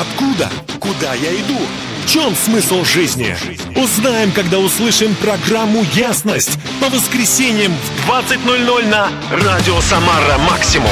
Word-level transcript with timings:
Откуда? 0.00 0.48
Куда 0.78 1.12
я 1.12 1.30
иду? 1.34 1.58
В 2.02 2.08
чем 2.08 2.34
смысл 2.34 2.84
жизни? 2.84 3.36
Узнаем, 3.76 4.32
когда 4.32 4.58
услышим 4.58 5.14
программу 5.16 5.82
«Ясность» 5.92 6.58
по 6.80 6.88
воскресеньям 6.88 7.72
в 7.72 8.10
20.00 8.10 8.88
на 8.88 9.08
Радио 9.30 9.78
Самара 9.80 10.38
Максимум. 10.48 10.88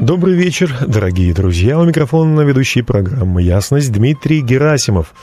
Добрый 0.00 0.34
вечер, 0.34 0.74
дорогие 0.84 1.32
друзья. 1.32 1.78
У 1.78 1.84
микрофона 1.84 2.40
ведущий 2.40 2.82
программы 2.82 3.42
«Ясность» 3.42 3.92
Дмитрий 3.92 4.40
Герасимов. 4.40 5.14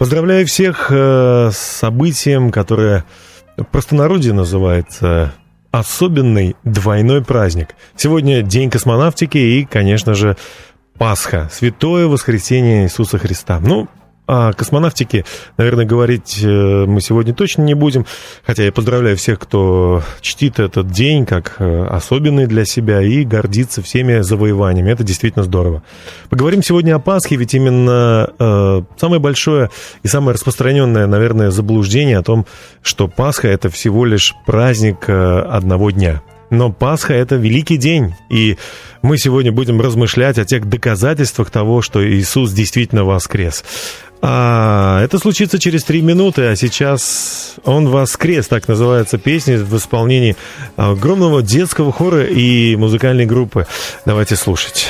Поздравляю 0.00 0.48
всех 0.48 0.88
э, 0.90 1.50
с 1.52 1.56
событием, 1.56 2.50
которое 2.50 3.04
простонародье 3.70 4.32
называется 4.32 5.32
особенный 5.70 6.56
двойной 6.64 7.22
праздник. 7.22 7.74
Сегодня 7.96 8.42
День 8.42 8.70
космонавтики 8.70 9.38
и, 9.38 9.64
конечно 9.64 10.14
же, 10.14 10.36
Пасха, 10.98 11.48
Святое 11.52 12.06
Воскресение 12.06 12.84
Иисуса 12.84 13.18
Христа. 13.18 13.60
Ну, 13.60 13.88
о 14.30 14.52
космонавтике, 14.52 15.24
наверное, 15.56 15.84
говорить 15.84 16.40
э, 16.42 16.84
мы 16.86 17.00
сегодня 17.00 17.34
точно 17.34 17.62
не 17.62 17.74
будем, 17.74 18.06
хотя 18.44 18.62
я 18.62 18.70
поздравляю 18.70 19.16
всех, 19.16 19.40
кто 19.40 20.02
чтит 20.20 20.60
этот 20.60 20.92
день 20.92 21.26
как 21.26 21.56
э, 21.58 21.86
особенный 21.86 22.46
для 22.46 22.64
себя 22.64 23.02
и 23.02 23.24
гордится 23.24 23.82
всеми 23.82 24.20
завоеваниями. 24.20 24.92
Это 24.92 25.02
действительно 25.02 25.44
здорово. 25.44 25.82
Поговорим 26.28 26.62
сегодня 26.62 26.94
о 26.94 27.00
Пасхе, 27.00 27.34
ведь 27.34 27.54
именно 27.54 28.30
э, 28.38 28.82
самое 28.96 29.20
большое 29.20 29.70
и 30.04 30.08
самое 30.08 30.34
распространенное, 30.34 31.08
наверное, 31.08 31.50
заблуждение 31.50 32.18
о 32.18 32.22
том, 32.22 32.46
что 32.82 33.08
Пасха 33.08 33.48
это 33.48 33.68
всего 33.68 34.04
лишь 34.04 34.34
праздник 34.46 35.06
э, 35.08 35.40
одного 35.40 35.90
дня. 35.90 36.22
Но 36.50 36.72
Пасха— 36.72 37.14
это 37.14 37.36
великий 37.36 37.76
день, 37.76 38.14
и 38.28 38.58
мы 39.02 39.18
сегодня 39.18 39.52
будем 39.52 39.80
размышлять 39.80 40.38
о 40.38 40.44
тех 40.44 40.68
доказательствах 40.68 41.50
того, 41.50 41.80
что 41.80 42.06
Иисус 42.06 42.52
действительно 42.52 43.04
воскрес. 43.04 43.64
А, 44.22 45.02
это 45.02 45.18
случится 45.18 45.58
через 45.58 45.84
три 45.84 46.02
минуты, 46.02 46.42
а 46.42 46.56
сейчас 46.56 47.54
«Он 47.64 47.88
воскрес», 47.88 48.48
так 48.48 48.68
называется 48.68 49.16
песня 49.16 49.58
в 49.58 49.76
исполнении 49.76 50.36
огромного 50.76 51.42
детского 51.42 51.92
хора 51.92 52.24
и 52.24 52.76
музыкальной 52.76 53.24
группы. 53.24 53.66
Давайте 54.04 54.36
слушать. 54.36 54.88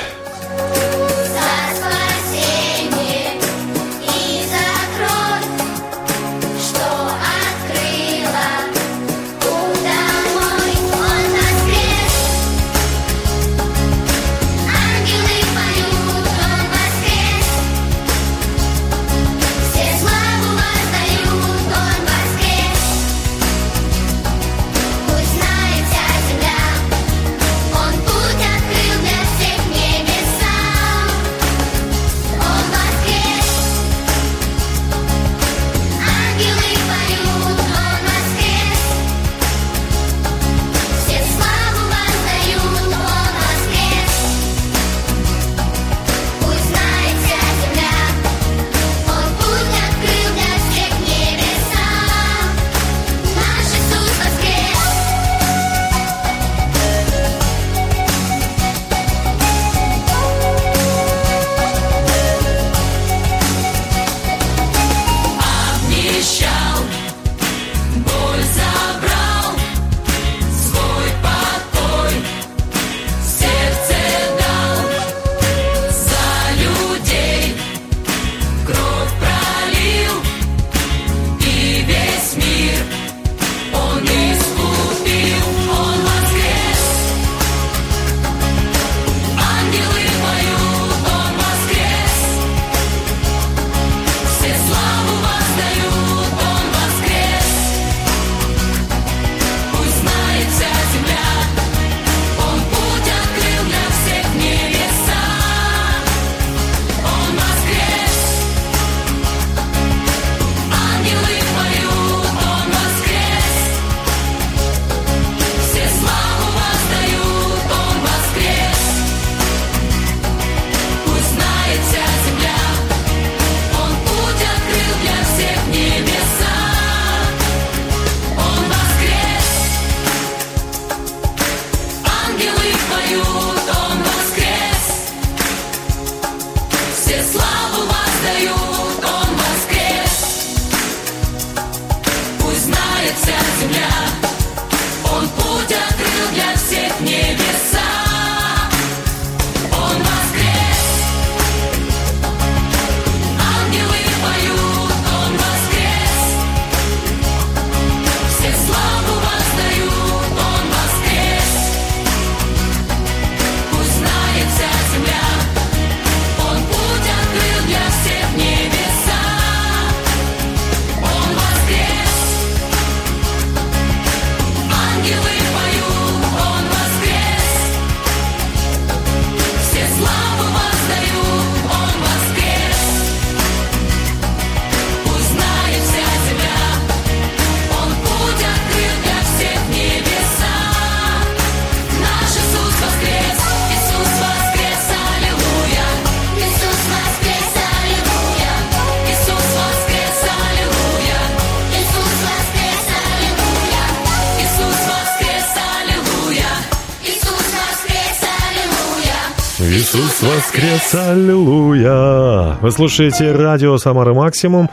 Иисус 209.92 210.22
воскрес, 210.22 210.94
аллилуйя! 210.94 212.58
Вы 212.60 212.70
слушаете 212.70 213.32
радио 213.32 213.76
«Самара 213.76 214.14
Максимум». 214.14 214.70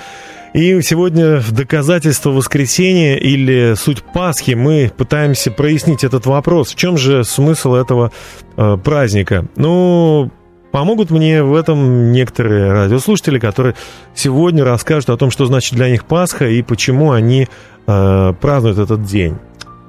И 0.54 0.80
сегодня 0.84 1.40
в 1.40 1.52
доказательство 1.54 2.30
воскресения 2.30 3.16
или 3.16 3.74
суть 3.74 4.04
Пасхи 4.04 4.52
мы 4.52 4.92
пытаемся 4.96 5.50
прояснить 5.50 6.04
этот 6.04 6.28
вопрос. 6.28 6.70
В 6.70 6.76
чем 6.76 6.98
же 6.98 7.24
смысл 7.24 7.74
этого 7.74 8.12
э, 8.58 8.78
праздника? 8.78 9.48
Ну, 9.56 10.30
помогут 10.72 11.10
мне 11.10 11.42
в 11.42 11.56
этом 11.56 12.12
некоторые 12.12 12.72
радиослушатели, 12.72 13.40
которые 13.40 13.74
сегодня 14.14 14.64
расскажут 14.64 15.10
о 15.10 15.18
том, 15.18 15.32
что 15.32 15.48
значит 15.48 15.74
для 15.74 15.90
них 15.90 16.06
Пасха 16.06 16.48
и 16.48 16.62
почему 16.62 17.12
они 17.12 17.48
э, 17.88 18.34
празднуют 18.40 18.78
этот 18.78 19.04
день. 19.06 19.38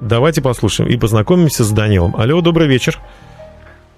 Давайте 0.01 0.41
послушаем 0.41 0.89
и 0.89 0.97
познакомимся 0.97 1.63
с 1.63 1.69
Данилом. 1.69 2.15
Алло, 2.17 2.41
добрый 2.41 2.67
вечер. 2.67 2.99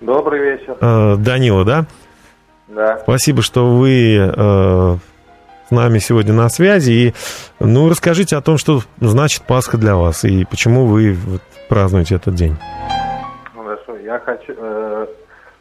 Добрый 0.02 0.40
вечер. 0.40 0.76
Э, 0.82 1.16
Данила, 1.16 1.64
да? 1.64 1.86
Да. 2.68 2.98
Спасибо, 3.04 3.44
что 3.44 3.78
вы 3.78 4.18
э, 4.18 4.96
с 5.68 5.72
нами 5.72 6.00
сегодня 6.00 6.34
на 6.34 6.50
связи. 6.50 6.92
И, 6.92 7.14
ну, 7.60 7.88
расскажите 7.88 8.36
о 8.36 8.42
том, 8.42 8.58
что 8.58 8.82
значит 9.00 9.44
Пасха 9.44 9.78
для 9.78 9.96
вас 9.96 10.24
и 10.24 10.44
почему 10.46 10.88
вы 10.88 11.14
вот, 11.14 11.42
празднуете 11.70 12.16
этот 12.16 12.34
день. 12.34 12.58
Хорошо. 13.56 13.96
Я 13.98 14.20
хочу, 14.20 14.54
э, 14.58 15.06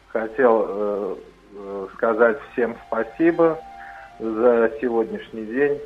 хотел 0.07 0.65
э, 0.67 1.15
сказать 1.93 2.37
всем 2.51 2.75
спасибо 2.87 3.59
за 4.19 4.71
сегодняшний 4.81 5.45
день. 5.45 5.79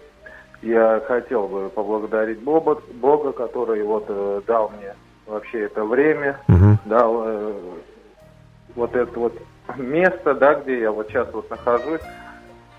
Я 0.62 1.02
хотел 1.06 1.48
бы 1.48 1.70
поблагодарить 1.70 2.40
Бога, 2.40 2.82
Бога 2.94 3.34
который 3.34 3.84
вот 3.84 4.06
э, 4.08 4.42
дал 4.48 4.72
мне 4.78 4.96
вообще 5.28 5.66
это 5.66 5.84
время, 5.84 6.40
угу. 6.48 6.78
дал 6.86 7.24
э, 7.26 7.54
вот 8.76 8.96
это 8.96 9.20
вот 9.20 9.34
место, 9.78 10.34
да, 10.34 10.56
где 10.56 10.80
я 10.80 10.92
вот 10.92 11.08
сейчас 11.08 11.28
вот 11.34 11.50
нахожусь. 11.50 12.02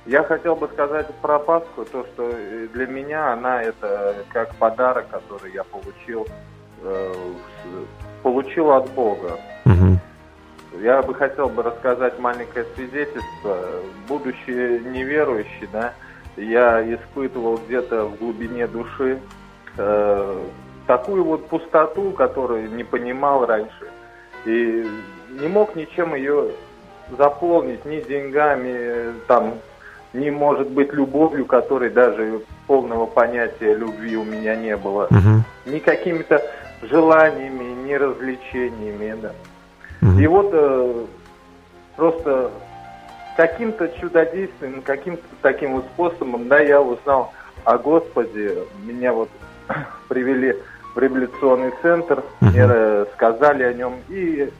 Я 0.07 0.23
хотел 0.23 0.55
бы 0.55 0.69
сказать 0.69 1.09
про 1.21 1.39
Пасху, 1.39 1.85
то, 1.85 2.05
что 2.05 2.31
э, 2.33 2.69
для 2.73 2.87
меня 2.87 3.33
она 3.33 3.63
это 3.63 4.15
как 4.33 4.55
подарок, 4.55 5.09
который 5.11 5.53
я 5.53 5.65
получил, 5.65 6.27
э, 6.83 7.15
получил 8.23 8.71
от 8.71 8.89
Бога. 8.91 9.33
Угу. 9.65 10.81
Я 10.81 11.03
бы 11.03 11.13
хотел 11.15 11.49
бы 11.49 11.63
рассказать 11.65 12.19
маленькое 12.21 12.67
свидетельство. 12.77 13.59
Будучи 14.07 14.81
неверующий, 14.89 15.69
да, 15.73 15.95
я 16.37 16.83
испытывал 16.95 17.59
где-то 17.67 18.05
в 18.05 18.17
глубине 18.19 18.69
души 18.69 19.19
э, 19.77 20.45
такую 20.87 21.25
вот 21.25 21.49
пустоту, 21.49 22.13
которую 22.13 22.71
не 22.71 22.85
понимал 22.85 23.45
раньше. 23.45 23.91
И 24.45 24.87
не 25.41 25.49
мог 25.49 25.77
ничем 25.77 26.15
ее 26.15 26.51
заполнить 27.17 27.85
ни 27.85 28.01
деньгами, 28.01 29.15
там, 29.29 29.55
ни, 30.13 30.31
может 30.31 30.69
быть, 30.69 30.93
любовью, 30.93 31.47
которой 31.47 31.91
даже 31.91 32.41
полного 32.67 33.07
понятия 33.07 33.75
любви 33.75 34.17
у 34.17 34.25
меня 34.25 34.57
не 34.57 34.77
было, 34.77 35.05
угу. 35.05 35.45
ни 35.67 35.79
какими-то 35.79 36.43
желаниями, 36.83 37.87
ни 37.87 37.95
развлечениями, 37.95 39.19
да. 39.21 39.33
Угу. 40.03 40.19
И 40.19 40.27
вот 40.27 40.51
э, 40.53 41.05
просто 41.97 42.51
каким-то 43.37 43.89
чудодейственным, 44.01 44.83
каким-то 44.83 45.23
таким 45.43 45.75
вот 45.75 45.85
способом, 45.95 46.49
да, 46.49 46.59
я 46.61 46.81
узнал 46.81 47.33
о 47.65 47.79
Господе, 47.79 48.65
меня 48.85 49.13
вот 49.13 49.29
привели 50.09 50.57
в 50.95 50.99
революционный 50.99 51.73
центр, 51.83 52.21
угу. 52.41 52.51
мне 52.51 53.05
сказали 53.15 53.63
о 53.63 53.73
нем, 53.73 53.97
и 54.09 54.51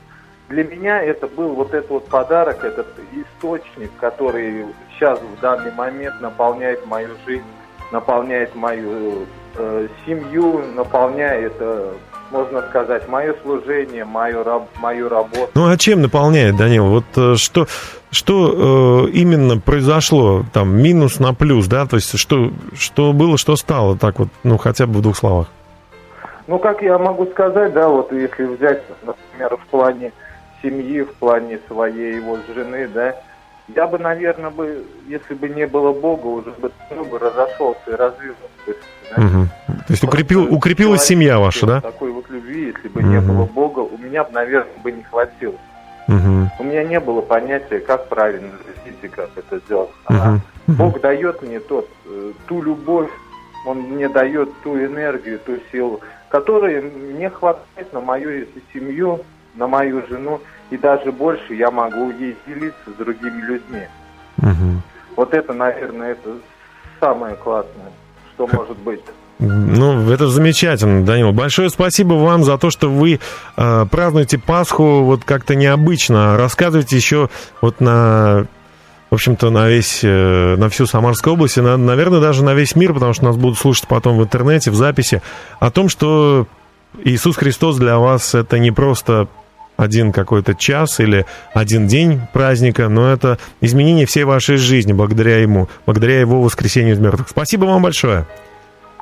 для 0.49 0.65
меня 0.65 1.03
это 1.03 1.27
был 1.27 1.55
вот 1.55 1.75
этот 1.75 1.91
вот 1.91 2.07
подарок, 2.07 2.65
этот 2.65 2.87
источник, 3.13 3.91
который 3.99 4.65
сейчас 4.95 5.19
в 5.19 5.41
данный 5.41 5.73
момент 5.73 6.21
наполняет 6.21 6.87
мою 6.87 7.09
жизнь, 7.27 7.45
наполняет 7.93 8.55
мою 8.55 9.27
э, 9.57 9.89
семью, 10.05 10.63
наполняет, 10.75 11.55
э, 11.59 11.93
можно 12.31 12.63
сказать, 12.69 13.09
мое 13.09 13.35
служение, 13.43 14.05
мою, 14.05 14.45
раб, 14.45 14.69
мою 14.77 15.09
работу. 15.09 15.51
Ну 15.55 15.69
а 15.69 15.77
чем 15.77 16.03
наполняет, 16.03 16.57
Данил? 16.57 16.87
Вот 16.87 17.05
э, 17.17 17.35
что, 17.37 17.67
что 18.13 19.07
э, 19.07 19.11
именно 19.11 19.59
произошло, 19.59 20.45
там, 20.53 20.77
минус 20.77 21.19
на 21.19 21.35
плюс, 21.35 21.67
да? 21.67 21.87
То 21.87 21.97
есть 21.97 22.17
что, 22.17 22.51
что 22.77 23.13
было, 23.13 23.37
что 23.37 23.57
стало, 23.57 23.99
так 23.99 24.21
вот, 24.21 24.29
ну 24.45 24.59
хотя 24.59 24.87
бы 24.87 24.99
в 24.99 25.03
двух 25.03 25.17
словах. 25.17 25.49
Ну, 26.47 26.61
как 26.61 26.81
я 26.81 26.97
могу 26.97 27.27
сказать, 27.27 27.73
да, 27.73 27.89
вот 27.89 28.13
если 28.13 28.45
взять, 28.45 28.81
например, 29.05 29.57
в 29.57 29.67
плане 29.69 30.13
семьи, 30.63 31.03
в 31.03 31.13
плане 31.15 31.59
своей 31.69 32.17
его 32.17 32.39
жены, 32.55 32.89
да, 32.89 33.15
я 33.69 33.87
бы, 33.87 33.99
наверное, 33.99 34.51
бы, 34.51 34.85
если 35.09 35.35
бы 35.35 35.49
не 35.49 35.67
было 35.67 35.93
Бога, 35.93 36.27
уже 36.27 36.51
бы, 36.53 36.71
ну, 36.95 37.05
бы 37.05 37.19
разошелся 37.19 37.81
и 37.89 37.95
развился. 37.95 38.39
Да? 39.11 39.23
Угу. 39.23 39.47
То 39.67 39.93
есть 39.93 40.05
укрепил, 40.05 40.55
укрепилась 40.55 41.03
семья 41.03 41.39
ваша, 41.39 41.67
да? 41.67 41.81
Такой 41.81 42.13
вот 42.13 42.29
любви, 42.31 42.73
если 42.75 42.89
бы 42.89 43.01
угу. 43.01 43.09
не 43.09 43.21
было 43.21 43.45
Бога, 43.45 43.81
у 43.81 43.99
меня 43.99 44.25
бы, 44.25 44.33
наверное, 44.33 44.73
бы 44.83 44.93
не 44.93 45.03
хватило. 45.03 45.57
Угу. 46.09 46.51
У 46.61 46.65
меня 46.65 46.85
не 46.85 47.01
было 47.01 47.21
понятия, 47.21 47.81
как 47.81 48.09
правильно 48.09 48.53
жить 48.85 48.97
и 49.03 49.09
как 49.09 49.31
это 49.35 49.59
сделать. 49.67 49.91
А 50.07 50.35
угу. 50.35 50.41
Бог 50.69 51.01
дает 51.01 51.43
мне 51.43 51.59
тот, 51.59 51.89
э, 52.07 52.33
ту 52.47 52.63
любовь, 52.63 53.11
Он 53.67 53.79
мне 53.79 54.09
дает 54.09 54.49
ту 54.63 54.77
энергию, 54.77 55.41
ту 55.41 55.59
силу, 55.73 56.01
которой 56.29 56.83
мне 56.83 57.31
хватает 57.31 57.93
на 57.93 58.01
мою 58.01 58.47
семью, 58.73 59.21
на 59.57 59.67
мою 59.67 60.07
жену, 60.09 60.41
и 60.71 60.77
даже 60.77 61.13
больше 61.13 61.55
я 61.55 61.71
могу 61.71 62.11
ей 62.11 62.37
делиться 62.47 62.91
с 62.91 62.95
другими 62.95 63.41
людьми. 63.43 63.83
Угу. 64.39 64.83
Вот 65.17 65.35
это, 65.35 65.53
наверное, 65.53 66.13
это 66.13 66.37
самое 67.01 67.35
классное, 67.37 67.93
что 68.35 68.47
может 68.47 68.77
быть. 68.79 69.03
Ну, 69.39 70.11
это 70.11 70.29
замечательно, 70.29 71.05
Данил. 71.05 71.33
Большое 71.33 71.69
спасибо 71.69 72.15
вам 72.15 72.43
за 72.43 72.57
то, 72.57 72.71
что 72.71 72.89
вы 72.89 73.21
э, 73.57 73.87
празднуете 73.91 74.39
Пасху 74.39 75.03
вот 75.03 75.25
как-то 75.25 75.55
необычно. 75.55 76.39
Рассказывайте 76.39 76.97
еще 76.97 77.29
вот 77.61 77.81
на, 77.81 78.47
в 79.11 79.15
общем-то, 79.15 79.51
на 79.51 79.69
весь, 79.69 80.01
э, 80.03 80.57
на 80.57 80.71
всю 80.71 80.87
Самарскую 80.87 81.35
область, 81.35 81.59
и, 81.59 81.61
на, 81.61 81.77
наверное, 81.77 82.21
даже 82.21 82.43
на 82.45 82.55
весь 82.55 82.77
мир, 82.77 82.95
потому 82.95 83.13
что 83.13 83.27
нас 83.27 83.37
будут 83.37 83.59
слушать 83.59 83.87
потом 83.89 84.17
в 84.17 84.23
интернете, 84.23 84.71
в 84.71 84.75
записи, 84.75 85.21
о 85.61 85.71
том, 85.71 85.91
что 85.91 86.47
Иисус 87.05 87.37
Христос 87.37 87.77
для 87.77 87.99
вас 87.99 88.35
это 88.35 88.59
не 88.59 88.71
просто 88.71 89.29
один 89.77 90.13
какой-то 90.13 90.55
час 90.55 91.01
или 91.01 91.27
один 91.55 91.87
день 91.87 92.21
праздника, 92.33 92.89
но 92.89 93.13
это 93.13 93.39
изменение 93.61 94.07
всей 94.07 94.25
вашей 94.25 94.57
жизни 94.57 94.93
благодаря 94.93 95.39
ему, 95.39 95.69
благодаря 95.85 96.21
его 96.21 96.41
воскресению 96.41 96.95
из 96.95 96.99
мертвых. 96.99 97.29
Спасибо 97.29 97.65
вам 97.65 97.83
большое. 97.83 98.27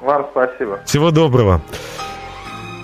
Вам 0.01 0.27
спасибо. 0.31 0.81
Всего 0.85 1.11
доброго. 1.11 1.63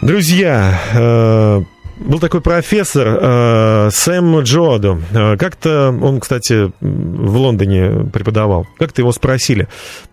Друзья, 0.03 0.81
э, 0.95 1.61
был 2.01 2.19
такой 2.19 2.41
профессор 2.41 3.19
э, 3.21 3.91
Сэм 3.93 4.41
Джоадо. 4.41 4.99
Э, 5.13 5.37
как-то 5.37 5.95
он, 6.03 6.21
кстати, 6.21 6.73
в 6.81 7.37
Лондоне 7.37 8.07
преподавал. 8.11 8.67
Как-то 8.79 9.03
его 9.03 9.13
спросили, 9.13 9.69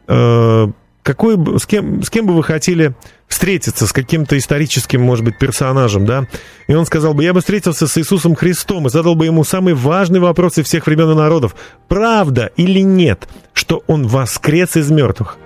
э, 0.08 0.68
какой, 1.08 1.38
с, 1.58 1.66
кем, 1.66 2.04
с 2.04 2.10
кем 2.10 2.26
бы 2.26 2.34
вы 2.34 2.44
хотели 2.44 2.94
встретиться, 3.30 3.88
с 3.88 3.94
каким-то 3.94 4.38
историческим, 4.38 5.02
может 5.02 5.24
быть, 5.24 5.38
персонажем, 5.38 6.06
да? 6.06 6.28
И 6.68 6.74
он 6.74 6.86
сказал 6.86 7.14
бы, 7.14 7.24
я 7.24 7.34
бы 7.34 7.40
встретился 7.40 7.88
с 7.88 7.98
Иисусом 7.98 8.36
Христом 8.36 8.88
и 8.88 8.90
задал 8.90 9.16
бы 9.16 9.26
ему 9.26 9.46
самый 9.46 9.74
важный 9.74 10.20
вопрос 10.20 10.58
из 10.58 10.66
всех 10.66 10.86
времен 10.86 11.10
и 11.12 11.16
народов. 11.16 11.56
Правда 11.88 12.52
или 12.58 12.82
нет, 12.82 13.30
что 13.54 13.84
он 13.88 14.06
воскрес 14.06 14.76
из 14.76 14.92
мертвых? 14.92 15.38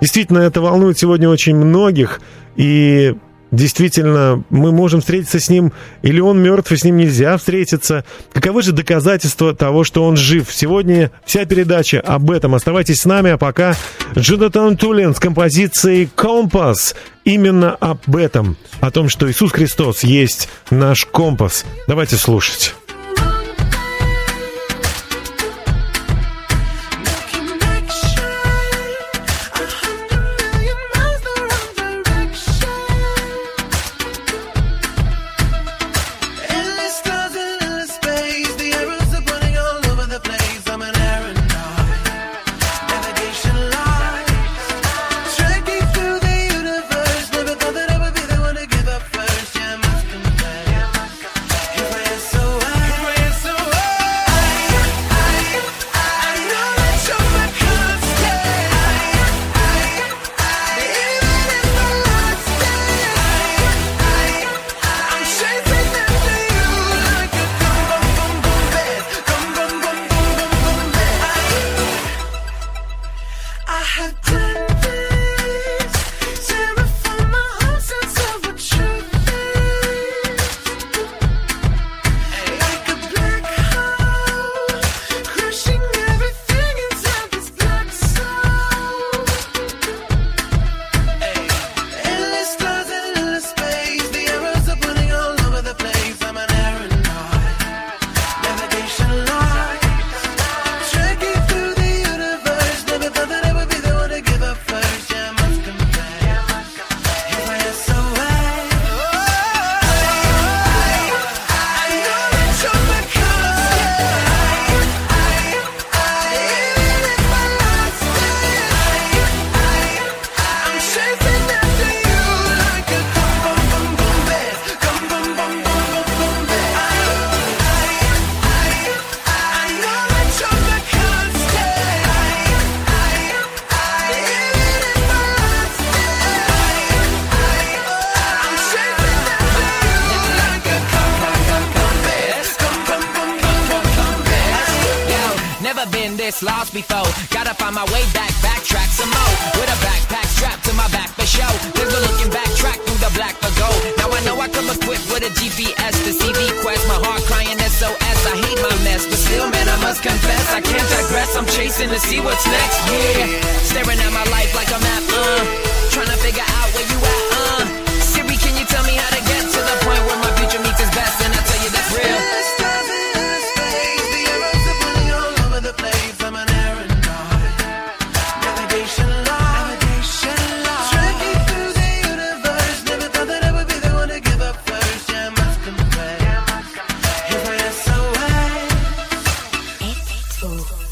Действительно, 0.00 0.38
это 0.38 0.62
волнует 0.62 0.98
сегодня 0.98 1.28
очень 1.28 1.54
многих, 1.54 2.22
и 2.56 3.14
действительно 3.50 4.42
мы 4.50 4.72
можем 4.72 5.00
встретиться 5.00 5.40
с 5.40 5.48
ним, 5.48 5.72
или 6.02 6.20
он 6.20 6.42
мертв, 6.42 6.72
и 6.72 6.76
с 6.76 6.84
ним 6.84 6.96
нельзя 6.96 7.36
встретиться. 7.36 8.04
Каковы 8.32 8.62
же 8.62 8.72
доказательства 8.72 9.54
того, 9.54 9.84
что 9.84 10.04
он 10.04 10.16
жив? 10.16 10.48
Сегодня 10.50 11.10
вся 11.24 11.44
передача 11.44 12.00
об 12.00 12.30
этом. 12.30 12.54
Оставайтесь 12.54 13.00
с 13.00 13.04
нами, 13.04 13.32
а 13.32 13.38
пока 13.38 13.74
Джонатан 14.16 14.76
Тулин 14.76 15.14
с 15.14 15.20
композицией 15.20 16.08
«Компас» 16.14 16.94
именно 17.24 17.74
об 17.74 18.16
этом, 18.16 18.56
о 18.80 18.90
том, 18.90 19.08
что 19.08 19.30
Иисус 19.30 19.52
Христос 19.52 20.04
есть 20.04 20.48
наш 20.70 21.04
компас. 21.04 21.64
Давайте 21.86 22.16
слушать. 22.16 22.74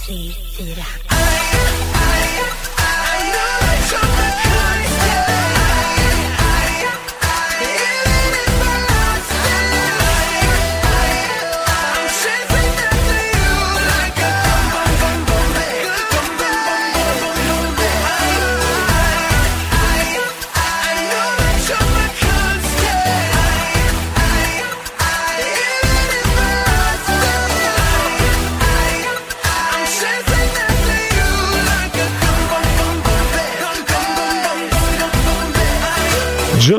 C. 0.08 0.32
Será. 0.56 1.07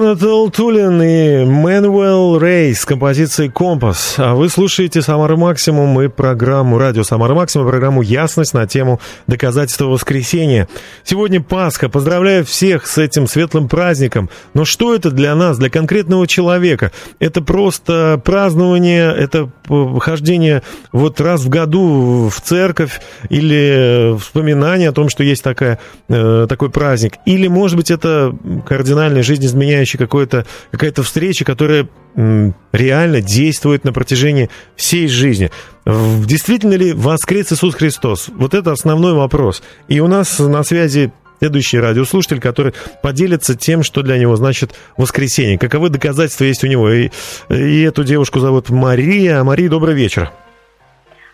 Джонатан 0.10 0.52
Тулин 0.52 1.02
и 1.04 1.46
Мэнуэл 1.46 2.40
Рей 2.40 2.74
с 2.74 2.84
композицией 2.84 3.52
«Компас». 3.52 4.16
А 4.18 4.34
вы 4.34 4.50
слушаете 4.50 5.04
«Самара 5.04 5.36
Максимум» 5.36 6.02
и 6.02 6.08
программу 6.08 6.80
«Радио 6.80 7.04
Самара 7.04 7.36
Максимум», 7.36 7.68
программу 7.68 8.02
«Ясность» 8.02 8.56
на 8.56 8.66
тему 8.66 9.00
«Доказательства 9.28 9.86
воскресения». 9.86 10.68
Сегодня 11.04 11.42
Пасха. 11.42 11.90
Поздравляю 11.90 12.44
всех 12.44 12.88
с 12.88 12.98
этим 12.98 13.28
светлым 13.28 13.68
праздником. 13.68 14.32
Но 14.56 14.66
что 14.66 14.96
это 14.96 15.12
для 15.12 15.36
нас, 15.36 15.60
для 15.60 15.70
конкретного 15.70 16.26
человека? 16.26 16.92
Это 17.20 17.42
просто 17.42 18.20
празднование, 18.24 19.14
это 19.16 19.52
хождение 20.00 20.64
вот 20.92 21.22
раз 21.22 21.42
в 21.42 21.50
году 21.50 22.30
в 22.30 22.42
церковь 22.42 23.00
или 23.30 24.18
вспоминание 24.18 24.90
о 24.90 24.94
том, 24.94 25.10
что 25.10 25.24
есть 25.24 25.44
такая, 25.44 25.80
э, 26.08 26.48
такой 26.50 26.72
праздник. 26.72 27.16
Или, 27.26 27.48
может 27.48 27.78
быть, 27.78 27.92
это 27.92 28.36
кардинальная 28.68 29.22
жизнь 29.22 29.46
изменяющая 29.46 29.99
какое-то, 30.00 30.46
какая-то 30.72 31.04
встреча, 31.04 31.46
которая 31.46 31.88
реально 32.16 33.22
действует 33.22 33.84
на 33.84 33.94
протяжении 33.94 34.50
всей 34.76 35.08
жизни. 35.08 35.52
Действительно 35.86 36.74
ли 36.74 36.94
воскрес 36.94 37.52
Иисус 37.52 37.76
Христос? 37.76 38.30
Вот 38.30 38.56
это 38.56 38.72
основной 38.72 39.14
вопрос. 39.14 39.62
И 39.88 40.00
у 40.00 40.08
нас 40.08 40.40
на 40.40 40.64
связи 40.64 41.12
следующий 41.40 41.80
радиослушатель, 41.80 42.42
который 42.42 42.74
поделится 43.02 43.56
тем, 43.56 43.84
что 43.84 44.02
для 44.02 44.18
него 44.18 44.36
значит 44.36 44.76
воскресенье. 44.98 45.58
Каковы 45.58 45.90
доказательства 45.90 46.46
есть 46.46 46.64
у 46.64 46.68
него. 46.68 46.90
И, 46.92 47.10
и 47.50 47.82
эту 47.84 48.04
девушку 48.04 48.40
зовут 48.40 48.70
Мария. 48.70 49.44
Мария, 49.44 49.70
добрый 49.70 49.94
вечер. 49.94 50.32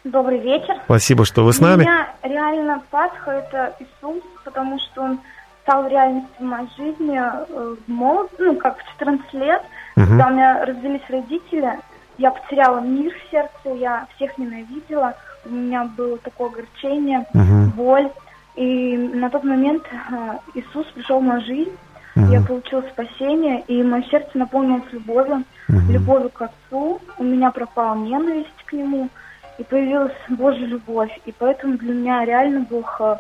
Добрый 0.04 0.40
вечер. 0.40 0.76
Спасибо, 0.86 1.26
что 1.26 1.44
вы 1.44 1.54
с 1.54 1.60
нами. 1.60 1.82
У 1.82 1.86
меня 1.86 2.08
реально 2.22 2.84
Пасха– 2.92 3.32
это 3.50 3.76
Иисус, 3.80 4.22
потому 4.44 4.78
что 4.80 5.02
Он 5.02 5.20
стал 5.66 5.88
реальностью 5.88 6.30
в 6.40 6.44
моей 6.44 6.70
жизни 6.78 7.20
э, 7.20 7.76
в 7.88 7.92
молод, 7.92 8.32
ну, 8.38 8.56
как 8.56 8.78
в 8.78 8.88
14 9.00 9.34
лет, 9.34 9.62
угу. 9.98 10.06
когда 10.06 10.28
у 10.28 10.30
меня 10.32 10.64
развелись 10.64 11.10
родители, 11.10 11.80
я 12.20 12.32
потеряла 12.32 12.80
мир 12.80 13.12
в 13.14 13.32
сердце, 13.32 13.76
я 13.76 14.08
всех 14.16 14.38
ненавидела, 14.38 15.16
у 15.44 15.50
меня 15.50 15.86
было 15.98 16.18
такое 16.20 16.50
огорчение, 16.50 17.26
угу. 17.34 17.72
боль. 17.76 18.10
И 18.56 18.96
на 18.96 19.30
тот 19.30 19.44
момент 19.44 19.84
э, 19.92 20.38
Иисус 20.54 20.86
пришел 20.94 21.20
в 21.20 21.24
мою 21.24 21.42
жизнь, 21.42 21.76
угу. 22.16 22.32
я 22.32 22.42
получила 22.42 22.82
спасение, 22.82 23.62
и 23.62 23.82
мое 23.82 24.04
сердце 24.04 24.38
наполнилось 24.38 24.92
любовью, 24.92 25.44
угу. 25.68 25.92
любовью 25.92 26.30
к 26.30 26.44
Отцу, 26.44 27.02
у 27.18 27.24
меня 27.24 27.50
пропала 27.50 27.96
ненависть 27.96 28.64
к 28.66 28.74
Нему, 28.74 29.10
и 29.58 29.64
появилась 29.64 30.14
Божья 30.30 30.66
любовь. 30.68 31.12
И 31.26 31.32
поэтому 31.32 31.78
для 31.78 31.94
меня 31.94 32.24
реально 32.24 32.68
Бог 32.70 33.02
э, 33.02 33.18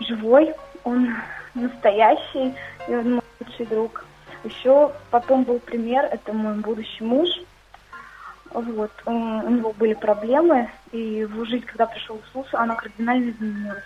живой, 0.00 0.54
Он 0.84 1.10
настоящий, 1.56 2.54
и 2.88 2.94
он 2.94 3.14
мой 3.14 3.22
лучший 3.40 3.66
друг. 3.66 4.04
Еще 4.44 4.92
потом 5.10 5.44
был 5.44 5.58
пример, 5.58 6.04
это 6.04 6.32
мой 6.32 6.54
будущий 6.54 7.04
муж. 7.04 7.28
Вот, 8.52 8.92
у 9.04 9.10
него 9.50 9.72
были 9.72 9.94
проблемы, 9.94 10.70
и 10.92 11.24
в 11.24 11.44
жизнь, 11.46 11.64
когда 11.66 11.86
пришел 11.86 12.18
Иисус, 12.18 12.46
она 12.52 12.74
кардинально 12.76 13.30
изменилась. 13.30 13.82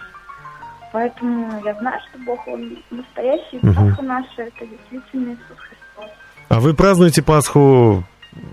Поэтому 0.92 1.62
я 1.64 1.74
знаю, 1.74 2.00
что 2.08 2.18
Бог, 2.18 2.46
Он 2.46 2.78
настоящий, 2.90 3.58
угу. 3.58 3.72
Пасха 3.72 4.02
наша, 4.02 4.42
это 4.42 4.66
действительно 4.66 5.32
Иисус 5.32 5.56
Христос. 5.56 6.10
А 6.48 6.60
вы 6.60 6.74
празднуете 6.74 7.22
Пасху, 7.22 8.04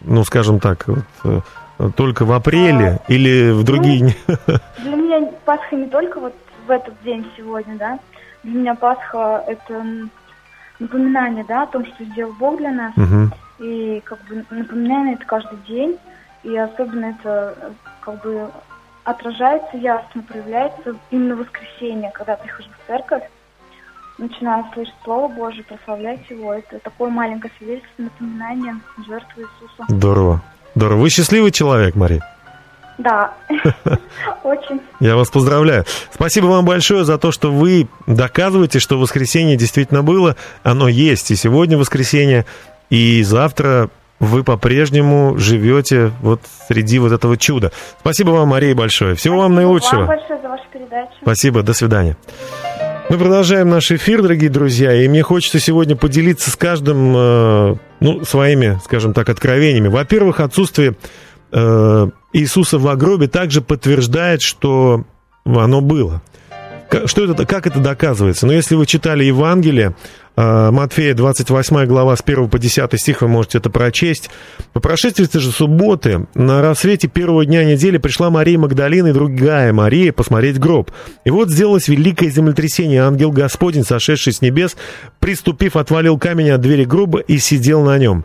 ну, 0.06 0.24
скажем 0.24 0.60
так, 0.60 0.88
вот, 0.88 1.44
э, 1.80 1.90
только 1.96 2.26
в 2.26 2.32
апреле 2.32 3.00
а, 3.00 3.12
или 3.12 3.52
в 3.52 3.64
другие 3.64 4.16
ну, 4.28 4.36
Для 4.78 4.96
меня 4.96 5.32
Пасха 5.46 5.76
не 5.76 5.88
только 5.88 6.20
вот 6.20 6.36
в 6.68 6.72
этот 6.72 6.94
день 7.04 7.26
сегодня, 7.36 7.76
да, 7.76 8.00
для 8.48 8.60
меня 8.60 8.76
Пасха 8.76 9.44
это 9.46 9.86
напоминание, 10.80 11.44
да, 11.48 11.64
о 11.64 11.68
том, 11.68 11.86
что 11.86 12.04
сделал 12.06 12.34
Бог 12.34 12.58
для 12.58 12.72
нас. 12.72 12.94
Угу. 12.96 13.66
И 13.66 14.02
как 14.06 14.20
бы 14.26 14.46
напоминание 14.50 15.16
это 15.16 15.26
каждый 15.26 15.58
день. 15.68 15.98
И 16.44 16.56
особенно 16.56 17.06
это 17.08 17.74
как 18.00 18.24
бы 18.24 18.50
отражается 19.04 19.76
ясно, 19.78 20.22
проявляется 20.22 20.96
именно 21.12 21.36
в 21.36 21.40
воскресенье, 21.40 22.12
когда 22.14 22.36
прихожу 22.36 22.70
в 22.70 22.88
церковь, 22.88 23.24
начинаю 24.18 24.66
слышать 24.74 24.96
Слово 25.04 25.28
Божие, 25.28 25.64
прославлять 25.64 26.30
Его. 26.30 26.54
Это 26.54 26.80
такое 26.80 27.10
маленькое 27.10 27.52
свидетельство, 27.58 28.04
напоминание 28.04 28.76
жертвы 29.08 29.44
Иисуса. 29.44 29.86
Здорово. 29.90 30.42
Здорово. 30.76 31.02
Вы 31.02 31.10
счастливый 31.10 31.52
человек, 31.52 31.96
Мария? 31.96 32.22
Да, 32.98 33.34
очень. 34.44 34.82
Я 35.00 35.16
вас 35.16 35.30
поздравляю. 35.30 35.86
Спасибо 36.12 36.48
вам 36.48 36.66
большое 36.66 37.06
за 37.06 37.18
то, 37.18 37.32
что 37.32 37.52
вы 37.52 37.88
доказываете, 38.08 38.80
что 38.80 38.98
воскресенье 38.98 39.56
действительно 39.56 40.02
было. 40.02 40.36
Оно 40.64 40.88
есть 40.88 41.30
и 41.30 41.36
сегодня 41.36 41.78
воскресенье, 41.78 42.46
и 42.90 43.22
завтра 43.24 43.90
вы 44.20 44.44
по-прежнему 44.44 45.38
живете 45.38 46.12
вот 46.22 46.42
среди 46.68 46.98
вот 47.00 47.12
этого 47.12 47.38
чуда. 47.38 47.72
Спасибо 48.00 48.32
вам, 48.32 48.50
Мария, 48.50 48.74
большое. 48.74 49.16
Всего 49.16 49.36
Спасибо 49.36 49.44
вам 49.44 49.56
наилучшего. 49.56 50.00
Вам 50.00 50.08
большое 50.08 50.42
за 50.42 50.50
вашу 50.50 50.64
передачу. 50.74 51.12
Спасибо, 51.22 51.62
до 51.62 51.74
свидания. 51.74 52.18
Мы 53.10 53.18
продолжаем 53.18 53.70
наш 53.70 53.92
эфир, 53.92 54.22
дорогие 54.22 54.50
друзья, 54.50 54.94
и 54.94 55.08
мне 55.08 55.24
хочется 55.24 55.60
сегодня 55.60 55.96
поделиться 55.96 56.52
с 56.52 56.58
каждым, 56.58 57.14
э, 57.16 57.76
ну, 58.02 58.26
своими, 58.26 58.80
скажем 58.84 59.14
так, 59.14 59.30
откровениями. 59.30 59.88
Во-первых, 59.88 60.42
отсутствие 60.42 60.96
Иисуса 61.52 62.78
в 62.78 62.96
гробе 62.98 63.28
также 63.28 63.62
подтверждает, 63.62 64.42
что 64.42 65.06
оно 65.46 65.82
было. 65.82 66.22
Что 67.06 67.26
это, 67.26 67.46
как 67.46 67.68
это 67.68 67.80
доказывается? 67.80 68.46
Но 68.46 68.52
ну, 68.52 68.58
если 68.58 68.76
вы 68.76 68.86
читали 68.86 69.26
Евангелие, 69.26 69.96
э, 70.38 70.72
Матфея 70.72 71.14
28 71.14 71.86
глава 71.86 72.16
с 72.16 72.22
1 72.26 72.48
по 72.48 72.60
10 72.60 73.00
стих, 73.00 73.22
вы 73.22 73.28
можете 73.28 73.58
это 73.58 73.70
прочесть. 73.70 74.30
По 74.72 74.80
прошествии 74.80 75.28
же 75.38 75.52
субботы 75.52 76.28
на 76.34 76.62
рассвете 76.62 77.10
первого 77.10 77.46
дня 77.46 77.66
недели 77.66 77.98
пришла 77.98 78.30
Мария 78.30 78.58
Магдалина 78.58 79.08
и 79.08 79.14
другая 79.14 79.74
Мария 79.74 80.14
посмотреть 80.14 80.60
гроб. 80.60 80.92
И 81.26 81.30
вот 81.30 81.50
сделалось 81.50 81.90
великое 81.90 82.30
землетрясение. 82.30 83.02
Ангел 83.02 83.32
Господень, 83.32 83.84
сошедший 83.84 84.32
с 84.32 84.42
небес, 84.42 84.78
приступив, 85.20 85.76
отвалил 85.76 86.18
камень 86.18 86.52
от 86.52 86.62
двери 86.62 86.86
гроба 86.86 87.20
и 87.20 87.38
сидел 87.38 87.84
на 87.84 87.98
нем. 87.98 88.24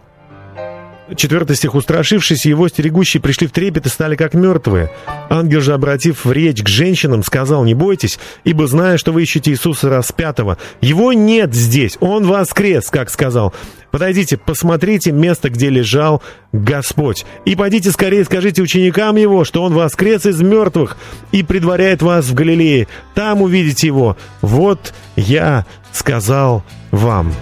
Четвертый 1.17 1.57
стих. 1.57 1.75
«Устрашившись, 1.75 2.47
его 2.47 2.69
стерегущие 2.69 3.21
пришли 3.21 3.47
в 3.47 3.53
трепет 3.53 3.87
и 3.87 3.89
стали 3.89 4.17
как 4.17 4.35
мертвые. 4.35 4.91
Ангел 5.29 5.61
же, 5.61 5.75
обратив 5.75 6.25
в 6.25 6.33
речь 6.33 6.63
к 6.63 6.69
женщинам, 6.69 7.23
сказал, 7.23 7.65
не 7.65 7.75
бойтесь, 7.75 8.19
ибо 8.45 8.67
зная, 8.67 8.99
что 8.99 9.13
вы 9.13 9.23
ищете 9.23 9.51
Иисуса 9.51 9.89
распятого. 9.89 10.59
Его 10.81 11.13
нет 11.13 11.55
здесь, 11.55 11.97
он 12.01 12.27
воскрес, 12.27 12.91
как 12.91 13.11
сказал. 13.11 13.55
Подойдите, 13.91 14.39
посмотрите 14.39 15.13
место, 15.13 15.51
где 15.51 15.69
лежал 15.69 16.23
Господь. 16.53 17.27
И 17.45 17.55
пойдите 17.55 17.91
скорее, 17.91 18.25
скажите 18.25 18.63
ученикам 18.63 19.17
его, 19.17 19.45
что 19.45 19.63
он 19.63 19.75
воскрес 19.75 20.25
из 20.25 20.41
мертвых 20.41 20.97
и 21.31 21.43
предваряет 21.43 22.01
вас 22.01 22.27
в 22.27 22.35
Галилее. 22.35 22.89
Там 23.15 23.43
увидите 23.43 23.87
его. 23.87 24.17
Вот 24.41 24.95
я 25.17 25.67
сказал 25.93 26.65
вам». 26.91 27.33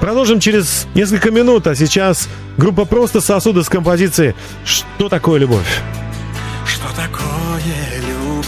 Продолжим 0.00 0.38
через 0.38 0.86
несколько 0.94 1.30
минут, 1.30 1.66
а 1.66 1.74
сейчас 1.74 2.28
группа 2.56 2.84
«Просто 2.84 3.20
сосуды» 3.20 3.64
с 3.64 3.68
композицией 3.68 4.34
«Что 4.64 5.08
такое 5.08 5.40
любовь?» 5.40 5.82
Что 6.64 6.86
такое 6.94 8.00
любовь? 8.06 8.46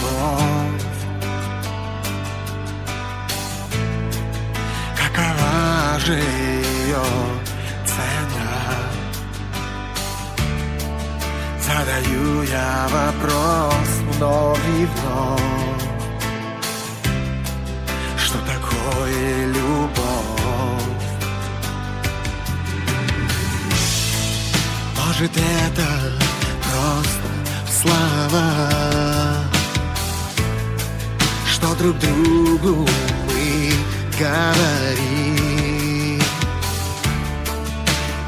Какова 4.95 5.99
же 5.99 6.13
ее 6.13 7.03
цена? 7.85 8.87
Задаю 11.59 12.43
я 12.43 12.87
вопрос 12.89 13.87
вновь 14.15 14.59
и 14.79 14.85
вновь 14.85 15.41
Что 18.17 18.37
такое 18.39 19.47
любовь? 19.47 19.90
Может 25.21 25.37
это 25.37 25.85
просто 26.63 27.29
слова 27.69 28.47
Что 31.45 31.75
друг 31.75 31.95
другу 31.99 32.89
мы 33.27 33.71
говорим? 34.17 36.19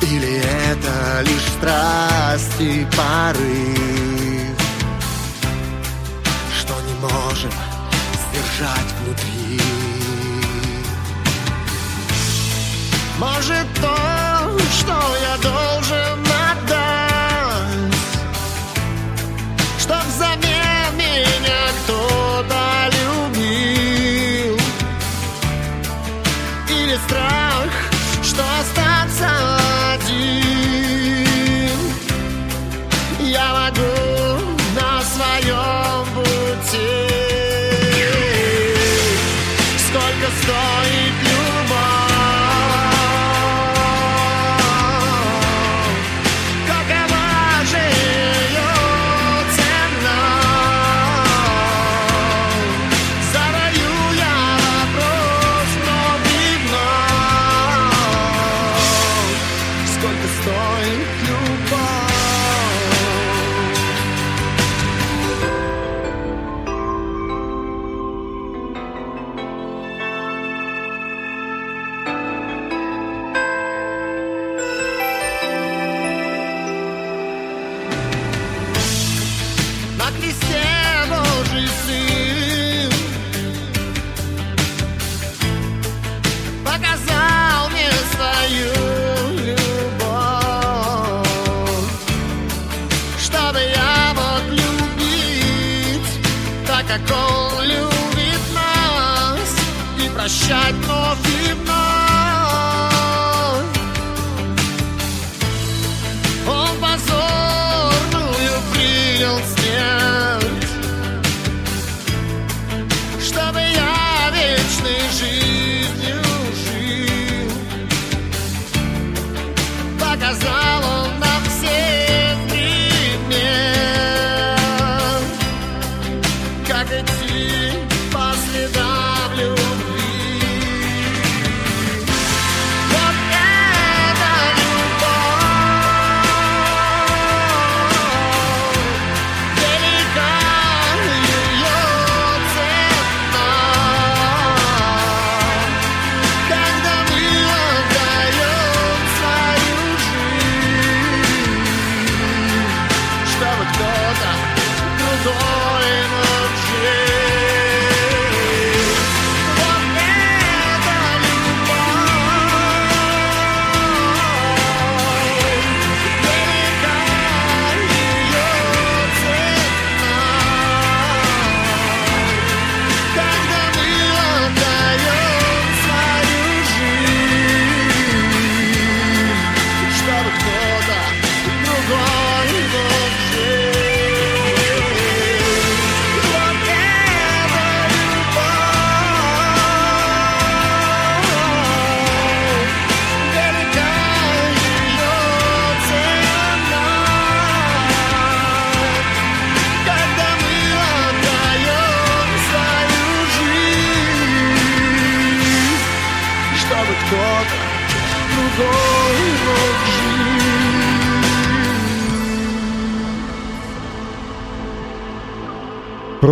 Или 0.02 0.38
это 0.70 1.22
лишь 1.22 1.48
страсть 1.58 2.62
и 2.62 2.86
порыв? 2.96 4.56
Что 6.60 6.80
не 6.80 6.94
можем 7.02 7.54
сдержать 8.30 8.94
внутри? 9.02 9.60
Может 13.18 13.68
то, 13.82 13.98
что 14.70 14.94
я 15.24 15.38
должен 15.42 16.13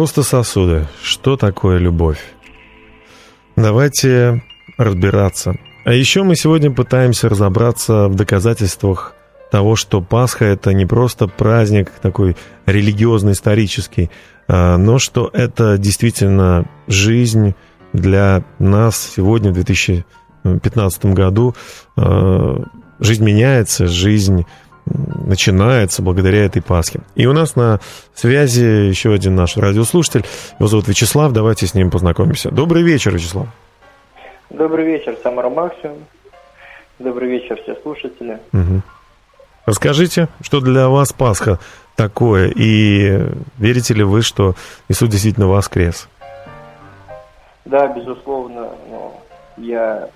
Просто 0.02 0.24
сосуды. 0.24 0.88
Что 1.04 1.38
такое 1.38 1.78
любовь? 1.78 2.18
Давайте 3.56 4.42
разбираться. 4.80 5.60
А 5.86 5.94
еще 5.94 6.24
мы 6.24 6.36
сегодня 6.36 6.72
пытаемся 6.72 7.30
разобраться 7.30 8.08
в 8.08 8.16
доказательствах 8.16 9.14
того, 9.52 9.76
что 9.76 10.02
Пасха 10.02 10.46
это 10.46 10.74
не 10.74 10.88
просто 10.88 11.28
праздник 11.28 11.92
такой 12.02 12.36
религиозный, 12.66 13.34
исторический, 13.34 14.10
а, 14.48 14.78
но 14.78 14.98
что 14.98 15.30
это 15.34 15.78
действительно 15.78 16.66
жизнь 16.88 17.54
для 17.94 18.44
нас 18.58 19.14
сегодня, 19.16 19.52
в 19.52 19.54
2015 19.54 21.14
году. 21.14 21.54
А, 21.96 22.60
жизнь 23.00 23.24
меняется, 23.24 23.86
жизнь 23.86 24.48
начинается 24.86 26.02
благодаря 26.02 26.46
этой 26.46 26.62
Пасхе. 26.62 27.02
И 27.16 27.26
у 27.26 27.34
нас 27.34 27.56
на 27.56 27.80
связи 28.14 28.64
еще 28.64 29.14
один 29.14 29.36
наш 29.36 29.58
радиослушатель. 29.58 30.26
Его 30.60 30.68
зовут 30.68 30.88
Вячеслав. 30.88 31.32
Давайте 31.32 31.68
с 31.68 31.74
ним 31.74 31.92
познакомимся. 31.92 32.52
Добрый 32.52 32.84
вечер, 32.84 33.14
Вячеслав. 33.14 33.48
Добрый 34.50 34.86
вечер, 34.86 35.16
Самара 35.24 35.50
Максимум. 35.50 36.00
Добрый 37.00 37.30
вечер, 37.30 37.60
все 37.64 37.76
слушатели. 37.82 38.40
Угу. 38.54 38.82
Расскажите, 39.66 40.28
что 40.42 40.60
для 40.60 40.90
вас 40.90 41.14
Пасха 41.14 41.60
такое, 41.96 42.52
и 42.54 43.22
верите 43.58 43.94
ли 43.94 44.04
вы, 44.04 44.22
что 44.22 44.56
Иисус 44.90 45.10
действительно 45.10 45.48
воскрес? 45.48 46.10
Да, 47.66 47.88
безусловно. 47.88 48.70
Но 48.90 49.22
я 49.58 50.10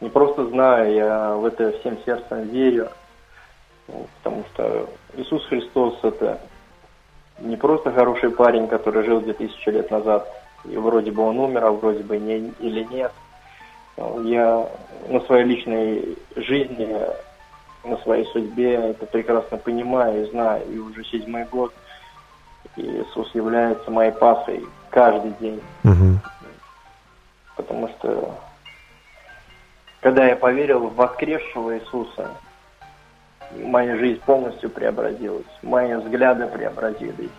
не 0.00 0.08
просто 0.08 0.46
знаю, 0.48 0.94
я 0.94 1.34
в 1.34 1.44
это 1.44 1.72
всем 1.80 1.98
сердцем 2.04 2.48
верю, 2.48 2.88
потому 4.22 4.44
что 4.52 4.88
Иисус 5.14 5.44
Христос– 5.46 5.98
это 6.02 6.40
не 7.40 7.56
просто 7.56 7.92
хороший 7.92 8.30
парень, 8.30 8.68
который 8.68 9.04
жил 9.04 9.20
2000 9.20 9.68
лет 9.70 9.90
назад, 9.90 10.28
и 10.64 10.76
вроде 10.76 11.10
бы 11.10 11.22
он 11.22 11.38
умер, 11.38 11.64
а 11.64 11.70
вроде 11.70 12.02
бы 12.02 12.18
не, 12.18 12.52
или 12.60 12.84
нет. 12.84 13.12
Я 14.24 14.68
на 15.08 15.20
своей 15.20 15.44
личной 15.44 16.16
жизни 16.36 16.96
на 17.84 17.96
своей 17.98 18.24
судьбе, 18.26 18.74
это 18.74 19.06
прекрасно 19.06 19.56
понимаю 19.56 20.22
и 20.22 20.30
знаю. 20.30 20.64
И 20.70 20.78
уже 20.78 21.04
седьмой 21.04 21.44
год 21.44 21.72
Иисус 22.76 23.34
является 23.34 23.90
моей 23.90 24.12
Пасхой 24.12 24.64
каждый 24.90 25.32
день. 25.40 25.60
Угу. 25.84 26.20
Потому 27.56 27.88
что 27.88 28.34
когда 30.00 30.26
я 30.26 30.36
поверил 30.36 30.88
в 30.88 30.94
воскресшего 30.94 31.78
Иисуса, 31.78 32.30
моя 33.56 33.96
жизнь 33.96 34.20
полностью 34.20 34.70
преобразилась, 34.70 35.46
мои 35.62 35.94
взгляды 35.94 36.46
преобразились, 36.46 37.30